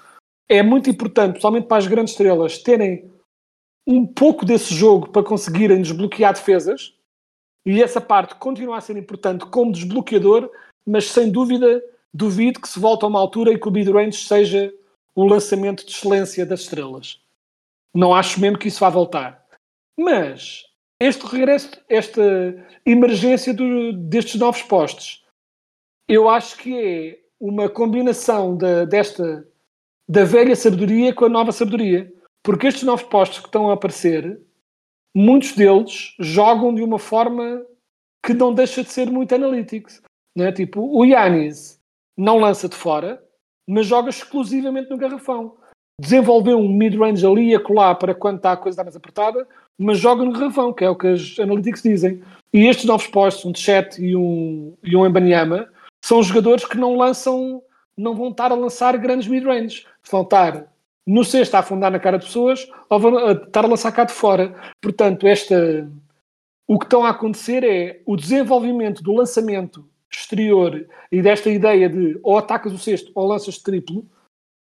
[0.49, 3.11] é muito importante, principalmente para as grandes estrelas, terem
[3.87, 6.95] um pouco desse jogo para conseguirem desbloquear defesas.
[7.65, 10.51] E essa parte continua a ser importante como desbloqueador,
[10.87, 14.73] mas sem dúvida duvido que se volte a uma altura em que o mid-range seja
[15.15, 17.21] o lançamento de excelência das estrelas.
[17.95, 19.45] Não acho mesmo que isso vá voltar.
[19.99, 20.65] Mas
[21.01, 22.23] este regresso, esta
[22.85, 25.26] emergência do, destes novos postos,
[26.09, 29.47] eu acho que é uma combinação da, desta
[30.09, 32.13] da velha sabedoria com a nova sabedoria.
[32.43, 34.41] Porque estes novos postos que estão a aparecer,
[35.15, 37.65] muitos deles jogam de uma forma
[38.25, 40.01] que não deixa de ser muito analytics.
[40.37, 40.53] Não é?
[40.53, 41.81] Tipo, o Yanis
[42.17, 43.23] não lança de fora,
[43.67, 45.57] mas joga exclusivamente no garrafão.
[46.01, 49.47] Desenvolveu um mid-range ali a colar para quando está a coisa mais apertada,
[49.79, 52.23] mas joga no garrafão, que é o que as analytics dizem.
[52.53, 55.69] E estes novos postos, um Chet e um, e um Embanyama,
[56.07, 57.61] são jogadores que não lançam,
[57.97, 59.85] não vão estar a lançar grandes mid-range.
[60.09, 60.73] Vão estar
[61.05, 64.05] no cesto a afundar na cara de pessoas ou vão a estar a lançar cá
[64.05, 64.55] de fora.
[64.81, 65.91] Portanto, esta,
[66.65, 72.21] o que estão a acontecer é o desenvolvimento do lançamento exterior e desta ideia de
[72.23, 74.07] ou atacas o cesto ou lanças triplo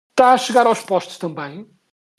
[0.10, 1.67] está a chegar aos postos também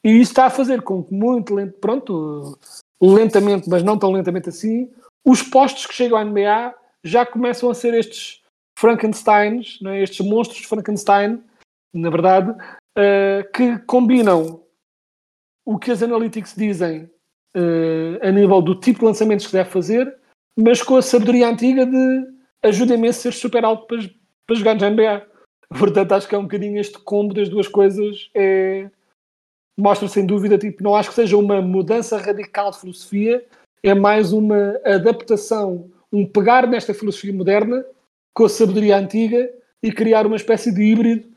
[0.04, 2.56] e isso está a fazer com que muito lento, pronto,
[3.02, 4.88] lentamente, mas não tão lentamente assim,
[5.24, 8.46] os postos que chegam à NBA já começam a ser estes
[8.78, 10.02] Frankensteins, é?
[10.04, 11.42] estes monstros Frankenstein,
[11.92, 12.50] na verdade,
[12.96, 14.62] uh, que combinam
[15.66, 17.10] o que as analytics dizem
[17.56, 20.16] uh, a nível do tipo de lançamentos que deve fazer,
[20.56, 22.26] mas com a sabedoria antiga de
[22.62, 23.98] ajuda-me a ser super alto para,
[24.46, 25.26] para jogar na NBA.
[25.76, 28.30] Portanto, acho que é um bocadinho este combo das duas coisas.
[28.32, 28.88] É,
[29.76, 33.44] mostra sem dúvida, tipo, não acho que seja uma mudança radical de filosofia,
[33.82, 37.84] é mais uma adaptação, um pegar nesta filosofia moderna
[38.38, 39.50] com a sabedoria antiga
[39.82, 41.28] e criar uma espécie de híbrido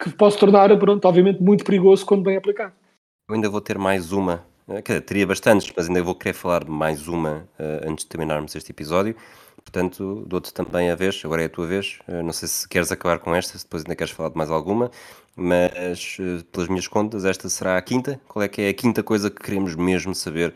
[0.00, 2.72] que pode tornar, pronto, obviamente, muito perigoso quando bem aplicado.
[3.28, 6.62] Eu ainda vou ter mais uma, eh, dizer, teria bastantes, mas ainda vou querer falar
[6.62, 9.16] de mais uma uh, antes de terminarmos este episódio.
[9.56, 11.98] Portanto, dou-te também a vez, agora é a tua vez.
[12.06, 14.48] Uh, não sei se queres acabar com esta, se depois ainda queres falar de mais
[14.48, 14.88] alguma,
[15.34, 16.16] mas
[16.52, 18.20] pelas minhas contas, esta será a quinta.
[18.28, 20.54] Qual é que é a quinta coisa que queremos mesmo saber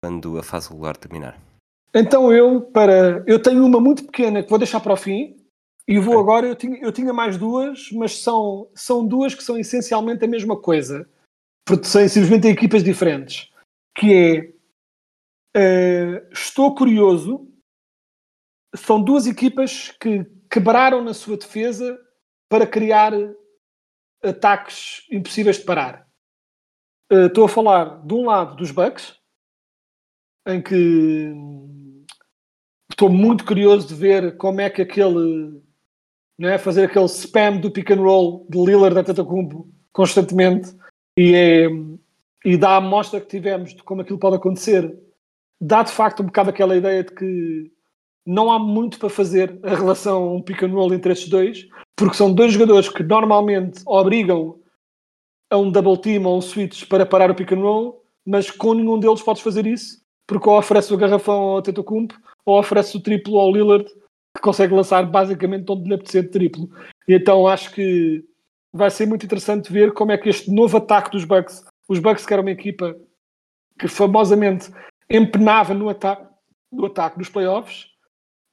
[0.00, 1.47] quando a fase regular terminar?
[1.94, 3.24] Então eu, para.
[3.26, 5.38] Eu tenho uma muito pequena que vou deixar para o fim,
[5.88, 9.58] e vou agora, eu tinha, eu tinha mais duas, mas são, são duas que são
[9.58, 11.08] essencialmente a mesma coisa,
[11.66, 13.50] porque são simplesmente equipas diferentes.
[13.96, 14.54] Que
[15.56, 17.50] é, uh, estou curioso,
[18.76, 21.98] são duas equipas que quebraram na sua defesa
[22.50, 23.14] para criar
[24.22, 26.06] ataques impossíveis de parar.
[27.10, 29.18] Uh, estou a falar de um lado dos Bucks,
[30.46, 31.32] em que
[32.98, 35.62] estou muito curioso de ver como é que aquele
[36.36, 36.58] não é?
[36.58, 40.74] fazer aquele spam do pick and roll de Lillard a Tatacumbo constantemente
[41.16, 41.68] e, é,
[42.44, 44.92] e dá a amostra que tivemos de como aquilo pode acontecer.
[45.60, 47.70] Dá de facto um bocado aquela ideia de que
[48.26, 52.16] não há muito para fazer a relação um pick and roll entre estes dois, porque
[52.16, 54.58] são dois jogadores que normalmente obrigam
[55.50, 58.74] a um double team ou um switch para parar o pick and roll, mas com
[58.74, 62.14] nenhum deles podes fazer isso, porque ou oferece o garrafão ao Tetocumpo
[62.48, 63.84] ou oferece o triplo ao Lillard
[64.34, 66.70] que consegue lançar basicamente onde lhe apetecer de triplo.
[67.06, 68.24] E então acho que
[68.72, 72.24] vai ser muito interessante ver como é que este novo ataque dos Bucks, os Bucks
[72.24, 72.96] que era uma equipa
[73.78, 74.70] que famosamente
[75.10, 76.26] empenava no ataque,
[76.72, 77.86] no ataque dos playoffs,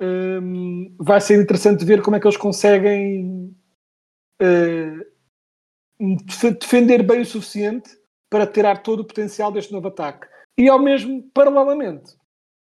[0.01, 3.55] um, vai ser interessante ver como é que eles conseguem
[4.41, 5.05] uh,
[6.59, 7.89] defender bem o suficiente
[8.29, 10.27] para tirar todo o potencial deste novo ataque.
[10.57, 12.15] E ao mesmo, paralelamente,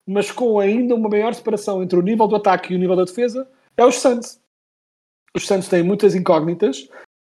[0.07, 3.05] mas com ainda uma maior separação entre o nível do ataque e o nível da
[3.05, 4.39] defesa, é os Suns.
[5.35, 6.87] Os Suns têm muitas incógnitas.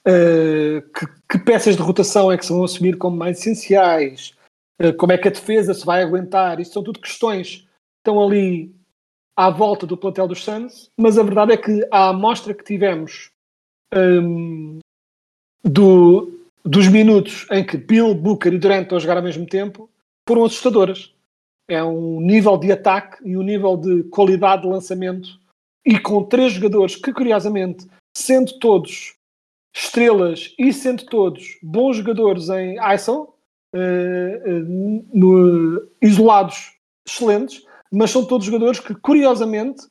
[0.07, 4.35] Uh, que, que, peças de rotação é que se vão assumir como mais essenciais?
[4.83, 6.61] Uh, como é que a defesa se vai aguentar?
[6.61, 7.67] Isto são tudo questões que
[8.01, 8.75] estão ali
[9.37, 13.31] à volta do plantel dos Suns, mas a verdade é que a amostra que tivemos
[13.95, 14.79] um,
[15.65, 19.89] do, dos minutos em que Bill, Booker e Durant estão a jogar ao mesmo tempo
[20.29, 21.14] foram assustadoras
[21.69, 25.29] é um nível de ataque e um nível de qualidade de lançamento
[25.85, 29.15] e com três jogadores que, curiosamente, sendo todos
[29.75, 33.35] estrelas e sendo todos bons jogadores em ISO,
[33.75, 36.73] uh, uh, no, isolados
[37.07, 39.85] excelentes, mas são todos jogadores que, curiosamente,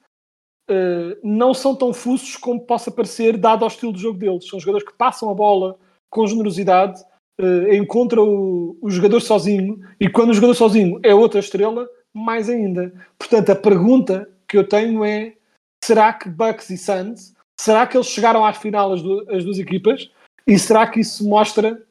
[0.70, 4.48] uh, não são tão fuços como possa parecer, dado ao estilo de jogo deles.
[4.48, 5.78] São jogadores que passam a bola
[6.10, 7.04] com generosidade
[7.40, 12.50] uh, encontra o, o jogador sozinho e quando o jogador sozinho é outra estrela, mais
[12.50, 12.94] ainda.
[13.18, 15.36] Portanto, a pergunta que eu tenho é:
[15.84, 20.12] será que Bucks e Suns, será que eles chegaram à final as, as duas equipas?
[20.46, 21.82] E será que isso mostra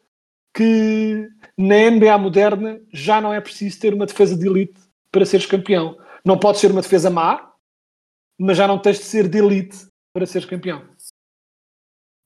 [0.55, 5.47] que na NBA moderna já não é preciso ter uma defesa de elite para seres
[5.47, 5.97] campeão?
[6.25, 7.53] Não pode ser uma defesa má,
[8.39, 10.85] mas já não tens de ser de elite para seres campeão.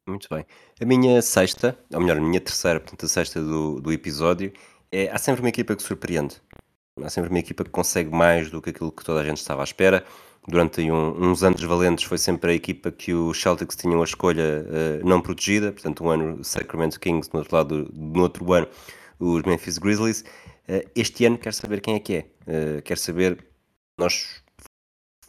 [0.07, 0.47] Muito bem.
[0.81, 4.53] A minha sexta, ou melhor, a minha terceira, portanto a sexta do, do episódio,
[4.93, 6.37] é há sempre uma equipa que surpreende.
[7.03, 9.63] Há sempre uma equipa que consegue mais do que aquilo que toda a gente estava
[9.63, 10.05] à espera.
[10.47, 14.65] Durante um, uns anos valentes foi sempre a equipa que os Celtics tinham a escolha
[14.65, 18.69] uh, não protegida, portanto um ano Sacramento Kings, no outro lado, no outro ano
[19.19, 20.21] os Memphis Grizzlies.
[20.69, 22.27] Uh, este ano quer saber quem é que é.
[22.47, 23.45] Uh, quer saber,
[23.99, 24.41] nós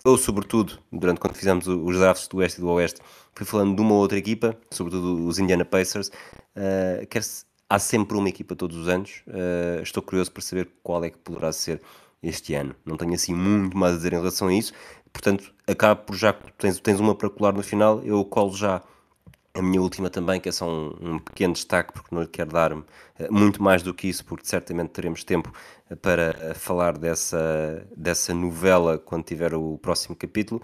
[0.04, 3.02] ou sobretudo, durante quando fizemos os drafts do Oeste e do Oeste,
[3.34, 7.22] fui falando de uma outra equipa, sobretudo os Indiana Pacers, uh, quer
[7.70, 11.18] há sempre uma equipa todos os anos, uh, estou curioso para saber qual é que
[11.18, 11.82] poderá ser
[12.24, 12.76] este ano.
[12.86, 14.74] Não tenho assim muito mais a dizer em relação a isso,
[15.12, 18.82] portanto, acaba por já, tens, tens uma para colar no final, eu colo já
[19.58, 22.52] A minha última também, que é só um, um pequeno destaque, porque não lhe quero
[22.52, 25.52] dar eh, muito mais do que isso, porque certamente teremos tempo
[25.90, 30.62] eh, para eh, falar dessa, dessa novela quando tiver o próximo capítulo,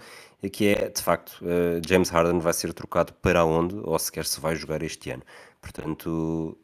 [0.52, 1.42] que é, de facto,
[1.88, 5.22] James Harden vai ser trocado para onde, ou sequer se vai jogar este ano.
[5.60, 6.56] Portanto,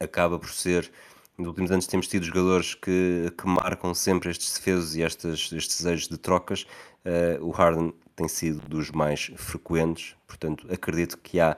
[0.00, 0.90] acaba por ser.
[1.36, 5.78] Nos últimos anos temos tido jogadores que, que marcam sempre estes defesos e estes, estes
[5.78, 6.66] desejos de trocas.
[7.40, 11.56] O Harden tem sido dos mais frequentes, portanto acredito que há,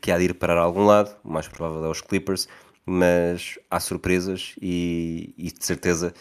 [0.00, 2.48] que há de ir parar a algum lado, o mais provável é os Clippers,
[2.86, 6.14] mas há surpresas e, e de certeza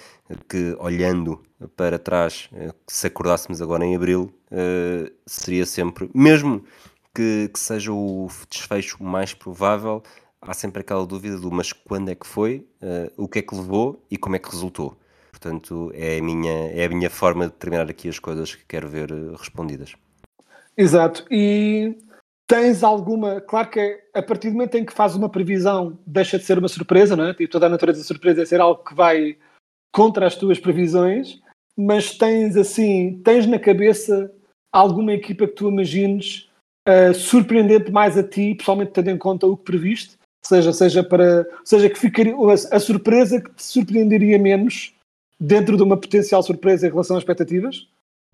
[0.49, 1.43] que olhando
[1.77, 6.65] para trás, eh, se acordássemos agora em Abril, eh, seria sempre, mesmo
[7.13, 10.01] que, que seja o desfecho mais provável,
[10.41, 13.55] há sempre aquela dúvida do mas quando é que foi, eh, o que é que
[13.55, 14.97] levou e como é que resultou.
[15.35, 18.87] Portanto, é a minha, é a minha forma de terminar aqui as coisas que quero
[18.87, 19.93] ver eh, respondidas.
[20.77, 21.25] Exato.
[21.29, 21.97] E
[22.47, 23.41] tens alguma.
[23.41, 26.69] Claro que a partir do momento em que fazes uma previsão, deixa de ser uma
[26.69, 27.33] surpresa, não é?
[27.33, 29.37] Tipo, toda a natureza da surpresa é ser algo que vai
[29.91, 31.41] contra as tuas previsões,
[31.77, 34.31] mas tens assim, tens na cabeça
[34.71, 36.49] alguma equipa que tu imagines
[36.87, 41.45] uh, surpreendente mais a ti, pessoalmente tendo em conta o que previste, seja, seja para.
[41.65, 42.33] Seja que ficaria.
[42.33, 44.94] A, a surpresa que te surpreenderia menos
[45.39, 47.87] dentro de uma potencial surpresa em relação às expectativas?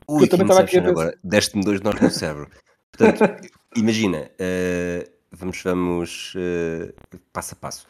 [0.07, 0.91] Ui, Eu também estava aqui a pensar.
[0.91, 1.17] agora.
[1.23, 2.49] Deste-me dois nós no cérebro.
[2.91, 3.21] Portanto,
[3.75, 6.93] imagina, eh, vamos, vamos eh,
[7.31, 7.87] passo a passo.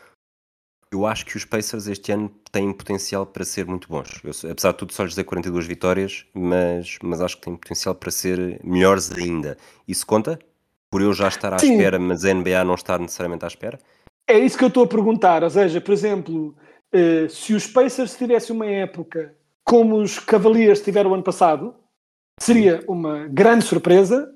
[0.91, 4.22] Eu acho que os Pacers este ano têm potencial para ser muito bons.
[4.24, 7.95] Eu, apesar de tudo, só lhes dei 42 vitórias, mas, mas acho que têm potencial
[7.95, 9.57] para ser melhores ainda.
[9.88, 10.38] Isso conta?
[10.91, 11.74] Por eu já estar à Sim.
[11.74, 13.80] espera, mas a NBA não estar necessariamente à espera?
[14.28, 15.43] É isso que eu estou a perguntar.
[15.45, 16.53] Ou seja, por exemplo,
[16.92, 21.76] eh, se os Pacers tivessem uma época como os Cavaliers tiveram o ano passado,
[22.39, 24.34] seria uma grande surpresa,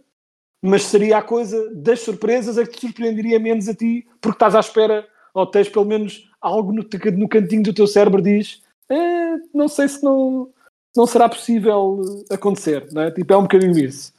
[0.61, 4.55] mas seria a coisa das surpresas a que te surpreenderia menos a ti, porque estás
[4.55, 6.83] à espera, ou tens pelo menos algo no,
[7.17, 10.49] no cantinho do teu cérebro diz "Eh, não sei se não,
[10.95, 11.99] não será possível
[12.29, 12.87] acontecer.
[12.91, 13.11] Não é?
[13.11, 14.13] Tipo, é um bocadinho isso.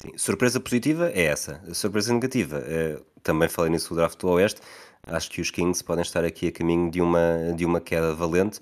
[0.00, 1.62] Sim, surpresa positiva é essa.
[1.68, 4.60] A surpresa negativa, eh, também falei nisso do draft do Oeste.
[5.06, 8.60] Acho que os Kings podem estar aqui a caminho de uma, de uma queda valente,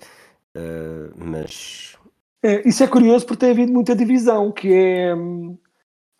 [0.55, 1.97] eh, mas
[2.43, 5.57] É, isso é curioso porque tem havido muita divisão, que é hum,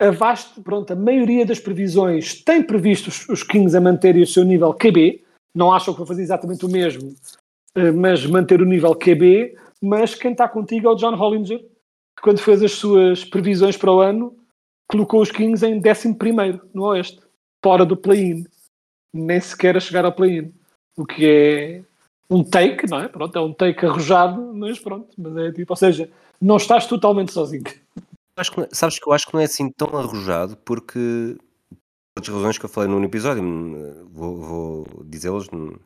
[0.00, 4.26] a vasta, pronto, a maioria das previsões tem previsto os, os Kings a manterem o
[4.26, 5.22] seu nível QB,
[5.54, 7.14] não acham que vão fazer exatamente o mesmo,
[7.74, 12.22] eh, mas manter o nível QB, mas quem está contigo é o John Hollinger, que
[12.22, 14.34] quando fez as suas previsões para o ano,
[14.88, 17.20] colocou os Kings em 11 no Oeste,
[17.62, 18.44] fora do play-in,
[19.14, 20.52] nem sequer a chegar ao play-in,
[20.96, 21.84] o que é
[22.30, 23.08] um take, não é?
[23.08, 26.10] Pronto, é um take arrojado, mas pronto, mas é tipo, ou seja,
[26.40, 27.64] não estás totalmente sozinho.
[28.36, 31.36] acho que, não- sabes que eu acho que não é assim tão arrojado, porque
[32.14, 35.76] por outras razões que eu falei no episódio, hum, vou, vou dizê-las, hum,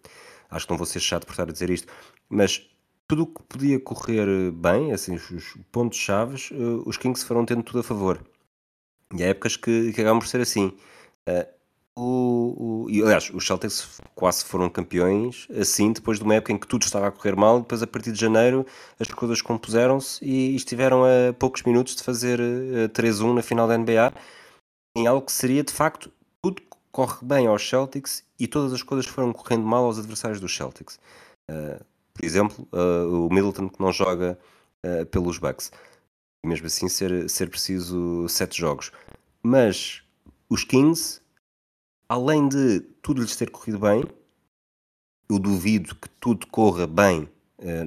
[0.51, 1.93] acho que não vou ser chato por estar a dizer isto,
[2.29, 2.69] mas
[3.09, 6.57] tudo o que podia correr bem, assim, os, os pontos chaves, eh,
[6.87, 8.23] os Kings foram tendo tudo a favor.
[9.15, 10.73] E há épocas que, que acabam por ser assim.
[11.27, 11.49] Eh,
[12.01, 16.67] o, o- aliás, os Celtics quase foram campeões assim, depois de uma época em que
[16.67, 18.65] tudo estava a correr mal, depois a partir de janeiro
[19.01, 23.77] as coisas compuseram-se e estiveram a poucos minutos de fazer eh, 3-1 na final da
[23.77, 24.13] NBA,
[24.97, 26.11] em algo que seria de facto
[26.43, 30.55] tudo corre bem aos Celtics e todas as coisas foram correndo mal aos adversários dos
[30.57, 30.99] Celtics.
[31.51, 31.81] Eh,
[32.15, 34.39] por exemplo, eh, o Middleton que não joga
[34.85, 35.71] eh, pelos Bucks.
[36.45, 38.91] E mesmo assim ser, ser preciso sete jogos.
[39.43, 40.03] Mas
[40.49, 41.21] os Kings,
[42.09, 44.03] além de tudo lhes ter corrido bem,
[45.31, 47.29] eu duvido que tudo corra bem
[47.59, 47.87] eh,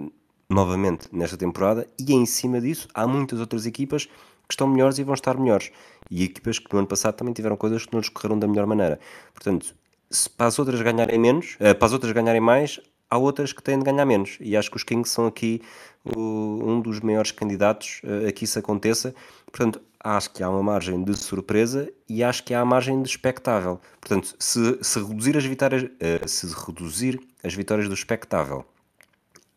[0.49, 5.03] novamente nesta temporada e em cima disso há muitas outras equipas que estão melhores e
[5.03, 5.71] vão estar melhores.
[6.09, 8.67] E equipas que no ano passado também tiveram coisas que não lhes correram da melhor
[8.67, 8.99] maneira.
[9.33, 9.73] Portanto,
[10.09, 13.63] se para as outras ganharem menos, eh, para as outras ganharem mais, há outras que
[13.63, 14.37] têm de ganhar menos.
[14.41, 15.61] E acho que os Kings são aqui
[16.03, 19.15] o- um dos maiores candidatos eh, a que isso aconteça.
[19.45, 23.09] Portanto, acho que há uma margem de surpresa e acho que há a margem de
[23.09, 23.79] expectável.
[23.99, 28.65] Portanto, se, se reduzir as vitórias, eh, se reduzir as vitórias do expectável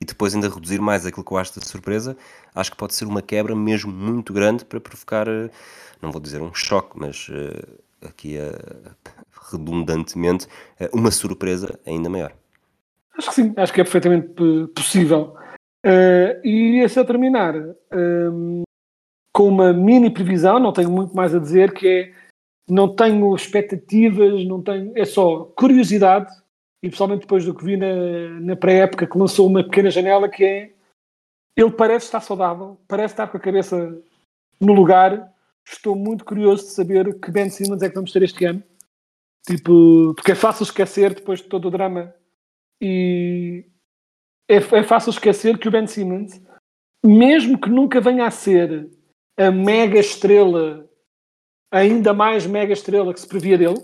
[0.00, 2.16] e depois ainda reduzir mais aquilo que eu acho de surpresa,
[2.54, 5.50] acho que pode ser uma quebra mesmo muito grande para provocar, eh,
[6.02, 8.36] não vou dizer um choque, mas eh, aqui
[9.50, 10.46] redundantemente,
[10.92, 12.32] uma surpresa ainda maior.
[13.16, 14.34] Acho que sim, acho que é perfeitamente
[14.74, 15.36] possível.
[16.42, 18.64] E a terminar ehm,
[19.34, 22.14] com uma mini previsão, não tenho muito mais a dizer, que é
[22.68, 26.32] não tenho expectativas, não tenho, é só curiosidade,
[26.82, 30.44] e pessoalmente depois do que vi na, na pré-época que lançou uma pequena janela que
[30.44, 30.74] é
[31.56, 34.00] ele parece estar saudável, parece estar com a cabeça
[34.60, 35.32] no lugar.
[35.66, 38.62] Estou muito curioso de saber que Ben Simmons é que vamos ter este ano.
[39.46, 42.12] Tipo, porque é fácil esquecer depois de todo o drama.
[42.80, 43.66] E
[44.48, 46.40] é, é fácil esquecer que o Ben Simmons,
[47.04, 48.90] mesmo que nunca venha a ser
[49.36, 50.88] a mega estrela,
[51.70, 53.82] ainda mais mega estrela que se previa dele,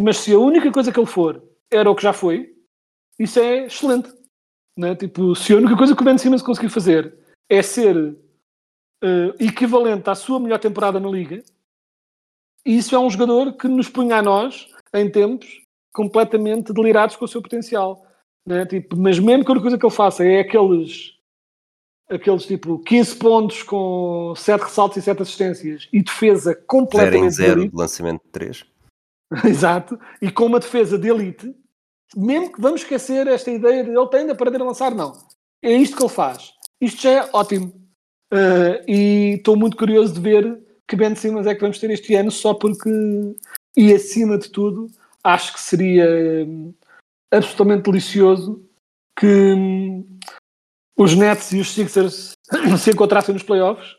[0.00, 2.54] mas se a única coisa que ele for era o que já foi,
[3.18, 4.10] isso é excelente.
[4.76, 4.94] Né?
[4.94, 7.14] Tipo, se a única coisa que o Ben Simmons conseguiu fazer
[7.48, 11.42] é ser uh, equivalente à sua melhor temporada na liga,
[12.64, 15.60] isso é um jogador que nos punha a nós, em tempos,
[15.92, 18.06] completamente delirados com o seu potencial.
[18.46, 18.64] Né?
[18.66, 21.19] Tipo, mas mesmo que a única coisa que ele faça é aqueles
[22.10, 27.54] aqueles tipo 15 pontos com 7 ressaltos e 7 assistências e defesa completamente 0 em
[27.62, 28.64] 0 de lançamento de 3.
[29.46, 31.54] Exato, e com uma defesa de elite,
[32.16, 35.12] mesmo que vamos esquecer esta ideia de ele tem ainda para a lançar, não.
[35.62, 36.52] É isto que ele faz.
[36.80, 37.68] Isto já é ótimo.
[38.32, 42.14] Uh, e estou muito curioso de ver que Ben Simmons é que vamos ter este
[42.14, 42.90] ano, só porque,
[43.76, 44.88] e acima de tudo,
[45.22, 46.74] acho que seria hum,
[47.32, 48.64] absolutamente delicioso
[49.16, 50.18] que hum,
[51.00, 52.36] os Nets e os Sixers
[52.78, 53.96] se encontrassem nos playoffs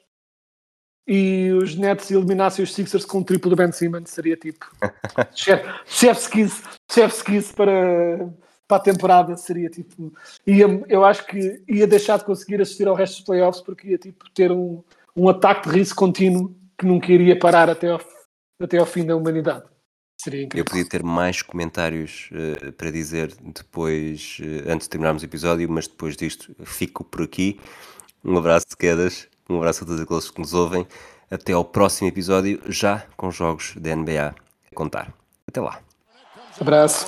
[1.07, 4.67] e os Nets eliminassem os Sixers com um triplo do Ben Simmons, seria tipo
[5.33, 8.31] chef's kiss, chef's kiss para,
[8.67, 10.13] para a temporada, seria tipo
[10.45, 13.97] ia, eu acho que ia deixar de conseguir assistir ao resto dos playoffs porque ia
[13.97, 14.83] tipo ter um,
[15.15, 18.01] um ataque de risco contínuo que nunca iria parar até ao,
[18.61, 19.65] até ao fim da humanidade.
[20.23, 20.61] Seria incrível.
[20.61, 25.67] Eu podia ter mais comentários uh, para dizer depois, uh, antes de terminarmos o episódio,
[25.67, 27.59] mas depois disto fico por aqui.
[28.23, 30.85] Um abraço de quedas, um abraço a todos aqueles que nos ouvem.
[31.31, 34.35] Até ao próximo episódio, já com jogos da NBA
[34.71, 35.11] a contar.
[35.47, 35.79] Até lá.
[36.59, 37.07] Abraço.